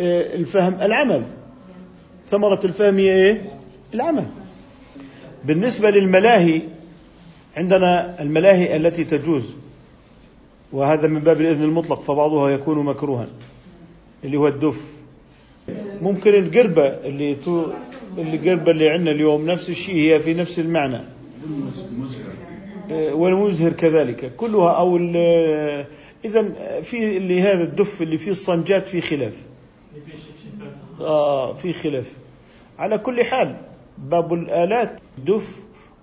آه، 0.00 0.34
الفهم؟ 0.34 0.74
العمل. 0.82 1.22
ثمرة 2.26 2.60
الفهم 2.64 2.98
هي 2.98 3.12
إيه؟ 3.12 3.52
العمل. 3.94 4.26
بالنسبة 5.44 5.90
للملاهي 5.90 6.62
عندنا 7.56 8.22
الملاهي 8.22 8.76
التي 8.76 9.04
تجوز. 9.04 9.54
وهذا 10.72 11.08
من 11.08 11.20
باب 11.20 11.40
الإذن 11.40 11.62
المطلق 11.62 12.02
فبعضها 12.02 12.50
يكون 12.50 12.84
مكروها 12.84 13.26
اللي 14.24 14.36
هو 14.36 14.48
الدف. 14.48 14.80
ممكن 16.02 16.34
القربة 16.34 16.86
اللي 16.86 17.34
تو 17.34 17.66
القربة 18.18 18.70
اللي 18.70 18.88
عندنا 18.88 19.10
اليوم 19.10 19.46
نفس 19.46 19.68
الشيء 19.70 19.94
هي 19.94 20.20
في 20.20 20.34
نفس 20.34 20.58
المعنى. 20.58 21.00
آه، 22.90 23.14
والمزهر 23.14 23.72
كذلك. 23.72 24.36
كلها 24.36 24.70
أو 24.70 24.96
إذا 26.24 26.52
في 26.82 27.16
اللي 27.16 27.42
هذا 27.42 27.62
الدف 27.64 28.02
اللي 28.02 28.18
فيه 28.18 28.30
الصنجات 28.30 28.86
في 28.86 29.00
خلاف. 29.00 29.34
آه 31.00 31.52
في 31.52 31.72
خلاف. 31.72 32.12
على 32.78 32.98
كل 32.98 33.24
حال 33.24 33.56
باب 33.98 34.32
الآلات 34.34 34.98
دف 35.26 35.56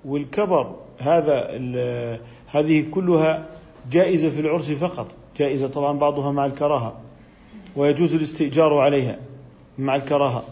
والكبر 0.05 0.75
هذا 0.97 1.49
هذه 2.47 2.85
كلها 2.91 3.45
جائزة 3.91 4.29
في 4.29 4.39
العرس 4.39 4.71
فقط 4.71 5.07
جائزة 5.37 5.67
طبعا 5.67 5.99
بعضها 5.99 6.31
مع 6.31 6.45
الكراهة 6.45 7.01
ويجوز 7.75 8.15
الاستئجار 8.15 8.77
عليها 8.77 9.19
مع 9.77 9.95
الكراهة 9.95 10.43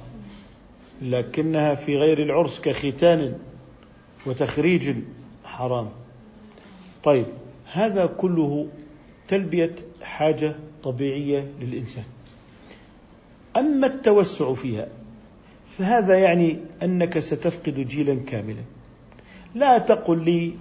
لكنها 1.01 1.75
في 1.75 1.97
غير 1.97 2.21
العرس 2.21 2.59
كختان 2.59 3.38
وتخريج 4.25 4.95
حرام. 5.43 5.89
طيب 7.03 7.25
هذا 7.73 8.05
كله 8.05 8.67
تلبية 9.27 9.75
حاجة 10.01 10.55
طبيعية 10.83 11.51
للإنسان. 11.61 12.03
أما 13.57 13.88
التوسع 13.88 14.53
فيها 14.53 14.88
فهذا 15.77 16.17
يعني 16.19 16.57
أنك 16.83 17.19
ستفقد 17.19 17.88
جيلا 17.88 18.15
كاملا. 18.27 18.61
لا 19.55 19.77
تقل 19.77 20.25
لي 20.25 20.53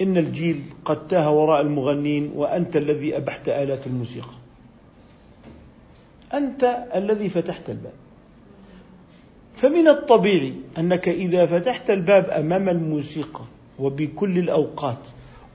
إن 0.00 0.16
الجيل 0.16 0.62
قد 0.84 1.08
تاه 1.08 1.30
وراء 1.30 1.60
المغنين 1.60 2.32
وأنت 2.34 2.76
الذي 2.76 3.16
أبحت 3.16 3.48
آلات 3.48 3.86
الموسيقى. 3.86 4.34
أنت 6.34 6.86
الذي 6.94 7.28
فتحت 7.28 7.70
الباب. 7.70 7.92
فمن 9.56 9.88
الطبيعي 9.88 10.54
أنك 10.78 11.08
إذا 11.08 11.46
فتحت 11.46 11.90
الباب 11.90 12.30
أمام 12.30 12.68
الموسيقى 12.68 13.44
وبكل 13.78 14.38
الأوقات 14.38 14.98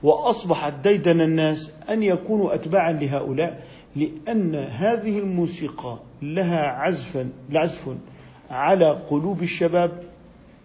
وأصبحت 0.02 0.72
ديدن 0.72 1.20
الناس 1.20 1.72
أن 1.90 2.02
يكونوا 2.02 2.54
أتباعا 2.54 2.92
لهؤلاء 2.92 3.64
لأن 3.96 4.54
هذه 4.54 5.18
الموسيقى 5.18 5.98
لها 6.22 6.66
عزفا 6.66 7.30
عزف 7.52 7.88
على 8.50 8.90
قلوب 8.90 9.42
الشباب 9.42 10.02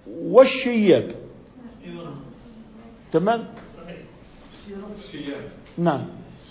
والشياب. 0.08 1.12
تمام؟ 3.12 3.46
نعم. 5.78 6.06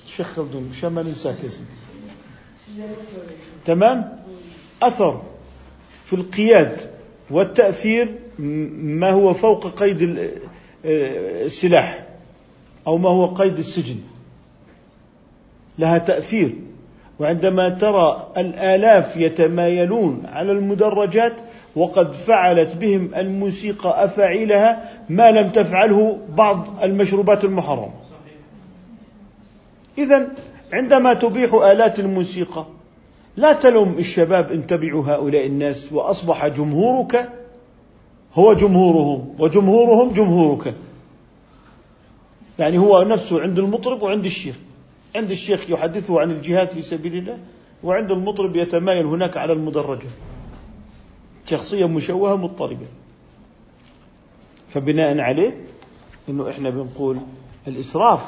شيخ 0.07 0.27
خلدون 0.27 0.71
عشان 0.77 0.89
ما 0.93 1.03
ننساك 1.03 1.37
يا 1.45 1.49
سيدي 1.49 2.85
تمام؟ 3.67 4.19
أثر 4.83 5.23
في 6.07 6.13
القياد 6.13 6.91
والتأثير 7.31 8.15
ما 8.39 9.11
هو 9.11 9.35
فوق 9.35 9.67
قيد 9.67 10.03
آه، 10.85 11.45
السلاح 11.45 12.07
أو 12.87 12.99
ما 12.99 13.09
هو 13.09 13.27
قيد 13.27 13.59
السجن. 13.59 13.97
لها 15.79 15.99
تأثير. 15.99 16.55
وعندما 17.19 17.69
ترى 17.69 18.33
الآلاف 18.37 19.17
يتمايلون 19.17 20.23
على 20.27 20.53
المدرجات 20.53 21.33
وقد 21.77 22.13
فعلت 22.13 22.77
بهم 22.77 23.15
الموسيقى 23.17 24.05
أفاعيلها 24.05 24.91
ما 25.09 25.31
لم 25.31 25.49
تفعله 25.51 26.19
بعض 26.29 26.67
المشروبات 26.83 27.45
المحرمة 27.45 27.91
إذا 29.99 30.29
عندما 30.73 31.15
تبيح 31.15 31.55
آلات 31.55 32.01
الموسيقى 32.01 32.67
لا 33.37 33.53
تلوم 33.53 33.99
الشباب 33.99 34.53
إن 34.53 34.67
تبعوا 34.67 35.05
هؤلاء 35.07 35.47
الناس 35.47 35.93
وأصبح 35.93 36.47
جمهورك 36.47 37.29
هو 38.35 38.53
جمهورهم 38.53 39.35
وجمهورهم 39.39 40.13
جمهورك. 40.13 40.75
يعني 42.59 42.79
هو 42.79 43.03
نفسه 43.03 43.41
عند 43.43 43.59
المطرب 43.59 44.03
وعند 44.03 44.25
الشيخ. 44.25 44.57
عند 45.17 45.31
الشيخ 45.31 45.71
يحدثه 45.71 46.21
عن 46.21 46.31
الجهاد 46.31 46.69
في 46.69 46.83
سبيل 46.83 47.17
الله 47.17 47.39
وعند 47.83 48.11
المطرب 48.11 48.57
يتمايل 48.57 49.07
هناك 49.07 49.37
على 49.37 49.53
المدرجة. 49.53 50.09
شخصية 51.47 51.89
مشوهة 51.89 52.37
مضطربة. 52.37 52.87
فبناء 54.69 55.19
عليه 55.19 55.61
إنه 56.29 56.51
إحنا 56.51 56.71
بنقول 56.71 57.17
الإسراف 57.69 58.21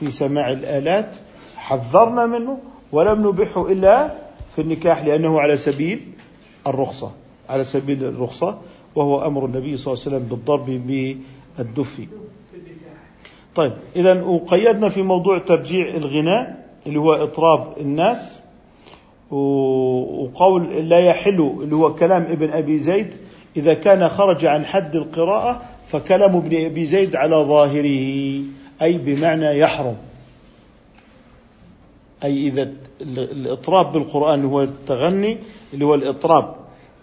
في 0.00 0.10
سماع 0.10 0.52
الآلات 0.52 1.16
حذرنا 1.56 2.26
منه 2.26 2.58
ولم 2.92 3.28
نبحه 3.28 3.68
إلا 3.72 4.14
في 4.54 4.60
النكاح 4.62 5.04
لأنه 5.04 5.40
على 5.40 5.56
سبيل 5.56 6.12
الرخصة 6.66 7.10
على 7.48 7.64
سبيل 7.64 8.04
الرخصة 8.04 8.58
وهو 8.94 9.26
أمر 9.26 9.44
النبي 9.46 9.76
صلى 9.76 9.92
الله 9.92 10.04
عليه 10.06 10.16
وسلم 10.16 10.28
بالضرب 10.28 10.66
بالدف. 10.66 12.00
طيب 13.54 13.72
اذا 13.96 14.22
وقيدنا 14.22 14.88
في 14.88 15.02
موضوع 15.02 15.38
ترجيع 15.38 15.88
الغناء 15.88 16.68
اللي 16.86 16.98
هو 16.98 17.12
إطراب 17.12 17.78
الناس 17.80 18.40
وقول 19.30 20.88
لا 20.88 20.98
يحل 20.98 21.56
اللي 21.62 21.76
هو 21.76 21.94
كلام 21.94 22.22
ابن 22.22 22.50
أبي 22.50 22.78
زيد 22.78 23.14
إذا 23.56 23.74
كان 23.74 24.08
خرج 24.08 24.46
عن 24.46 24.66
حد 24.66 24.96
القراءة 24.96 25.62
فكلام 25.88 26.36
ابن 26.36 26.64
أبي 26.64 26.84
زيد 26.84 27.16
على 27.16 27.36
ظاهره 27.36 28.42
أي 28.82 28.98
بمعنى 28.98 29.58
يحرم. 29.58 29.96
أي 32.24 32.48
إذا 32.48 32.72
الإطراب 33.10 33.92
بالقرآن 33.92 34.34
اللي 34.34 34.48
هو 34.48 34.62
التغني 34.62 35.38
اللي 35.74 35.84
هو 35.84 35.94
الإطراب. 35.94 36.54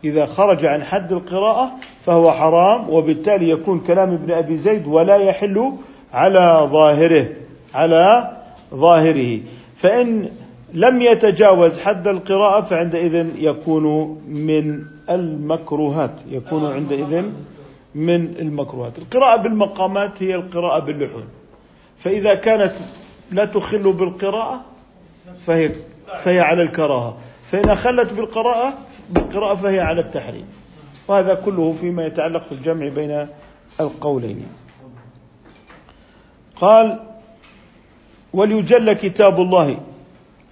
إذا 0.04 0.26
خرج 0.26 0.66
عن 0.66 0.84
حد 0.84 1.12
القراءة 1.12 1.72
فهو 2.06 2.32
حرام 2.32 2.90
وبالتالي 2.90 3.50
يكون 3.50 3.80
كلام 3.80 4.10
ابن 4.10 4.32
أبي 4.32 4.58
زيد 4.58 4.88
ولا 4.88 5.16
يحل 5.16 5.74
على 6.14 6.68
ظاهره 6.72 7.28
على 7.74 8.32
ظاهره. 8.74 9.40
فإن 9.76 10.30
لم 10.74 11.02
يتجاوز 11.02 11.80
حد 11.80 12.08
القراءة 12.08 12.62
فعندئذ 12.62 13.26
يكون 13.36 13.86
من 14.28 14.86
المكروهات 15.10 16.12
يكون 16.30 16.66
عندئذ 16.66 17.26
من 17.96 18.36
المكروهات. 18.40 18.98
القراءة 18.98 19.36
بالمقامات 19.36 20.24
هي 20.24 20.36
القراءة 20.36 20.80
باللحون. 20.80 21.26
فإذا 22.00 22.36
كانت 22.36 22.74
لا 23.32 23.46
تخل 23.46 23.94
بالقراءة 23.94 24.62
فهي 25.48 25.72
فهي 26.20 26.40
على 26.40 26.64
الكراهة. 26.64 27.18
فإن 27.52 27.70
أخلت 27.70 28.14
بالقراءة 28.14 28.74
بالقراءة 29.10 29.56
فهي 29.56 29.80
على 29.80 30.02
التحريم. 30.02 30.46
وهذا 31.08 31.34
كله 31.34 31.74
فيما 31.74 32.06
يتعلق 32.06 32.44
في 32.44 32.52
الجمع 32.52 32.88
بين 32.88 33.28
القولين. 33.80 34.46
قال 36.56 37.00
وليجل 38.34 38.94
كتاب 38.94 39.42
الله 39.42 39.78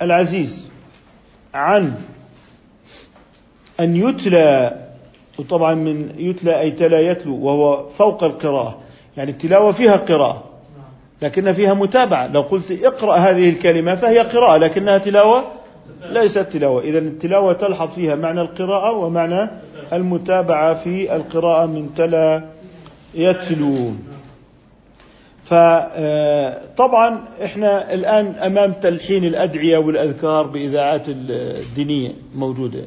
العزيز 0.02 0.70
عن 1.54 1.94
أن 3.80 3.96
يتلى 3.96 4.76
وطبعا 5.40 5.74
من 5.74 6.14
يتلى 6.18 6.60
أي 6.60 6.72
تلا 6.72 7.00
يتلو 7.00 7.36
وهو 7.36 7.90
فوق 7.90 8.24
القراءة. 8.24 8.78
يعني 9.18 9.32
التلاوة 9.32 9.72
فيها 9.72 9.96
قراءة 9.96 10.44
لكن 11.22 11.54
فيها 11.54 11.74
متابعة. 11.74 12.28
لو 12.28 12.42
قلت 12.42 12.72
اقرأ 12.84 13.16
هذه 13.16 13.50
الكلمة 13.50 13.96
فهي 13.96 14.20
قراءة 14.20 14.58
لكنها 14.58 14.98
تلاوة 14.98 15.44
ليست 16.02 16.40
تلاوة. 16.40 16.82
إذا 16.82 17.00
التلاوة 17.00 17.54
تلحظ 17.54 17.90
فيها 17.90 18.16
معنى 18.16 18.42
القراءة 18.42 18.92
ومعنى 18.92 19.50
المتابعة 19.94 20.74
في 20.74 21.16
القراءة 21.16 21.66
من 21.66 21.90
تلا 21.98 22.44
يتلو. 23.14 23.92
فطبعا 25.50 27.28
إحنا 27.44 27.94
الآن 27.94 28.26
أمام 28.36 28.74
تلحين 28.74 29.26
الأدعية 29.26 29.78
والأذكار 29.78 30.48
بإذاعات 30.48 31.06
الدينية 31.10 32.12
موجودة. 32.36 32.86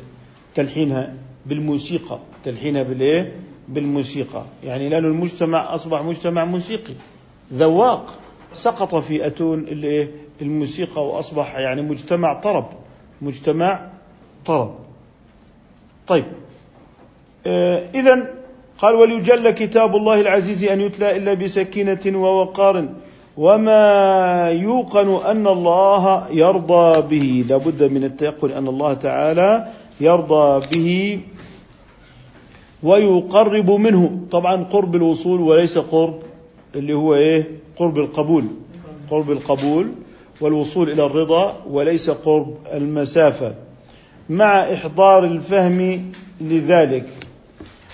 تلحينها 0.55 1.15
بالموسيقى. 1.47 2.19
تلحينها 2.45 2.83
بالإيه؟ 2.83 3.33
بالموسيقى. 3.69 4.45
يعني 4.65 4.89
لأن 4.89 5.05
المجتمع 5.05 5.75
أصبح 5.75 6.03
مجتمع 6.03 6.45
موسيقي. 6.45 6.95
ذواق. 7.53 8.15
سقط 8.55 8.95
في 8.95 9.27
أتون 9.27 9.59
الإيه؟ 9.59 10.11
الموسيقى 10.43 11.07
وأصبح 11.07 11.59
يعني 11.59 11.83
مجتمع 11.83 12.41
طرب. 12.41 12.67
مجتمع 13.23 13.91
طرب. 14.47 14.75
طيب. 16.07 16.25
آه 17.47 17.83
إذا 17.95 18.42
قال 18.83 18.95
وليجل 18.95 19.51
كتاب 19.51 19.97
الله 19.97 20.21
العزيز 20.21 20.65
أن 20.65 20.81
يتلى 20.81 21.17
إلا 21.17 21.35
بسكينة 21.35 22.01
ووقار 22.07 22.89
وما 23.37 24.49
يوقن 24.51 25.09
أن 25.31 25.47
الله 25.47 26.25
يرضى 26.33 27.03
به. 27.11 27.45
لابد 27.49 27.83
من 27.83 28.05
التيقن 28.05 28.51
أن 28.51 28.69
الله 28.69 28.95
تعالى 28.95 29.67
يرضى 30.01 30.67
به 30.73 31.21
ويقرب 32.83 33.71
منه. 33.71 34.21
طبعا 34.31 34.65
قرب 34.65 34.95
الوصول 34.95 35.41
وليس 35.41 35.79
قرب 35.79 36.19
اللي 36.75 36.93
هو 36.93 37.15
إيه؟ 37.15 37.49
قرب 37.77 37.99
القبول. 37.99 38.45
قرب 39.11 39.31
القبول 39.31 39.87
والوصول 40.41 40.91
إلى 40.91 41.07
الرضا 41.07 41.57
وليس 41.71 42.11
قرب 42.11 42.57
المسافة. 42.75 43.55
مع 44.29 44.61
إحضار 44.73 45.25
الفهم 45.25 46.11
لذلك. 46.41 47.22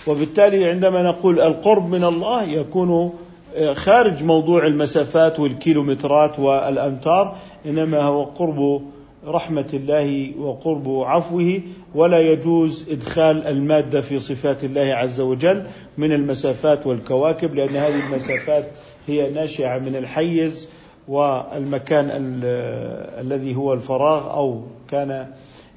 وبالتالي 0.09 0.65
عندما 0.65 1.03
نقول 1.03 1.41
القرب 1.41 1.91
من 1.91 2.05
الله 2.05 2.43
يكون 2.43 3.13
آه، 3.57 3.73
خارج 3.73 4.25
موضوع 4.25 4.67
المسافات 4.67 5.41
والكيلومترات 5.41 6.39
والأمتار 6.39 7.37
إنما 7.67 8.03
هو 8.03 8.25
قرب 8.25 8.83
رحمة 9.27 9.67
الله 9.75 10.33
وقرب 10.41 10.89
عفوه 10.89 11.61
ولا 11.95 12.21
يجوز 12.21 12.85
إدخال 12.91 13.47
المادة 13.47 14.01
في 14.01 14.19
صفات 14.19 14.65
الله 14.65 14.95
عز 14.95 15.21
وجل 15.21 15.63
من 15.99 16.13
المسافات 16.13 16.87
والكواكب 16.87 17.55
لأن 17.55 17.77
هذه 17.77 18.07
المسافات 18.07 18.65
هي 19.07 19.31
ناشئة 19.31 19.79
من 19.79 19.97
الحيز 19.97 20.69
والمكان 21.09 22.09
الذي 23.21 23.57
هو 23.57 23.73
الفراغ 23.73 24.31
أو 24.31 24.63
كان 24.91 25.27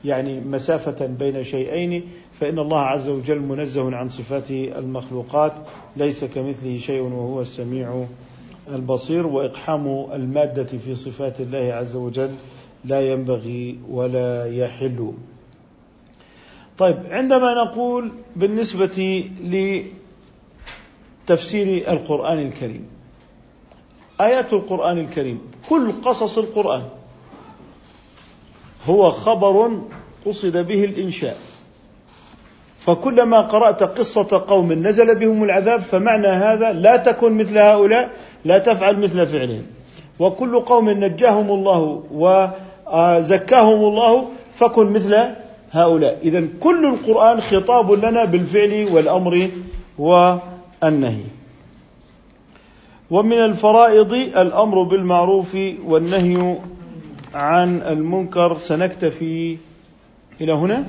يعني 0.06 0.40
مسافة 0.40 1.06
بين 1.06 1.44
شيئين. 1.44 2.04
فإن 2.42 2.60
الله 2.60 2.80
عز 2.80 3.10
وجل 3.10 3.40
منزه 3.40 3.96
عن 3.96 4.10
صفات 4.10 4.52
المخلوقات 4.52 5.54
ليس 5.98 6.24
كمثله 6.24 6.78
شيء 6.78 7.02
وهو 7.02 7.42
السميع 7.42 8.06
البصير 8.68 9.28
وإقحام 9.28 10.08
المادة 10.14 10.64
في 10.64 10.96
صفات 10.96 11.42
الله 11.42 11.74
عز 11.74 11.96
وجل 11.96 12.32
لا 12.86 13.12
ينبغي 13.12 13.80
ولا 13.90 14.46
يحل. 14.58 15.14
طيب 16.78 16.98
عندما 17.10 17.54
نقول 17.64 18.12
بالنسبة 18.36 19.30
لتفسير 21.28 21.92
القرآن 21.92 22.40
الكريم 22.40 22.88
آيات 24.22 24.54
القرآن 24.54 24.98
الكريم 24.98 25.42
كل 25.70 25.92
قصص 25.92 26.38
القرآن 26.38 26.84
هو 28.86 29.12
خبر 29.12 29.82
قصد 30.26 30.58
به 30.58 30.84
الإنشاء 30.84 31.51
فكلما 32.82 33.42
قرأت 33.42 33.84
قصة 33.84 34.46
قوم 34.48 34.74
نزل 34.74 35.16
بهم 35.16 35.44
العذاب 35.44 35.82
فمعنى 35.82 36.28
هذا 36.28 36.74
لا 36.74 36.98
تكن 36.98 37.38
مثل 37.38 37.58
هؤلاء 37.58 38.10
لا 38.46 38.58
تفعل 38.58 39.00
مثل 39.00 39.28
فعلهم. 39.28 39.66
وكل 40.20 40.60
قوم 40.60 40.90
نجاهم 40.90 41.52
الله 41.52 42.04
وزكاهم 42.12 43.84
الله 43.84 44.28
فكن 44.54 44.94
مثل 44.94 45.18
هؤلاء. 45.72 46.20
إذا 46.24 46.44
كل 46.60 46.86
القرآن 46.86 47.42
خطاب 47.42 47.92
لنا 48.06 48.26
بالفعل 48.26 48.88
والأمر 48.92 49.50
والنهي. 49.98 51.24
ومن 53.12 53.38
الفرائض 53.38 54.14
الأمر 54.14 54.84
بالمعروف 54.84 55.58
والنهي 55.86 56.58
عن 57.34 57.82
المنكر. 57.82 58.58
سنكتفي 58.60 59.58
إلى 60.42 60.54
هنا. 60.54 60.84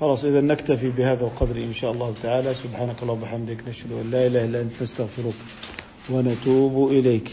خلاص 0.00 0.24
إذا 0.24 0.40
نكتفي 0.40 0.90
بهذا 0.90 1.26
القدر 1.26 1.56
إن 1.56 1.74
شاء 1.74 1.92
الله 1.92 2.14
تعالى. 2.22 2.54
سبحانك 2.54 3.02
اللهم 3.02 3.18
وبحمدك 3.18 3.68
نشهد 3.68 3.92
أن 3.92 4.10
لا 4.10 4.26
إله 4.26 4.44
إلا 4.44 4.60
أنت 4.60 4.82
نستغفرك 4.82 5.34
ونتوب 6.10 6.92
إليك. 6.92 7.30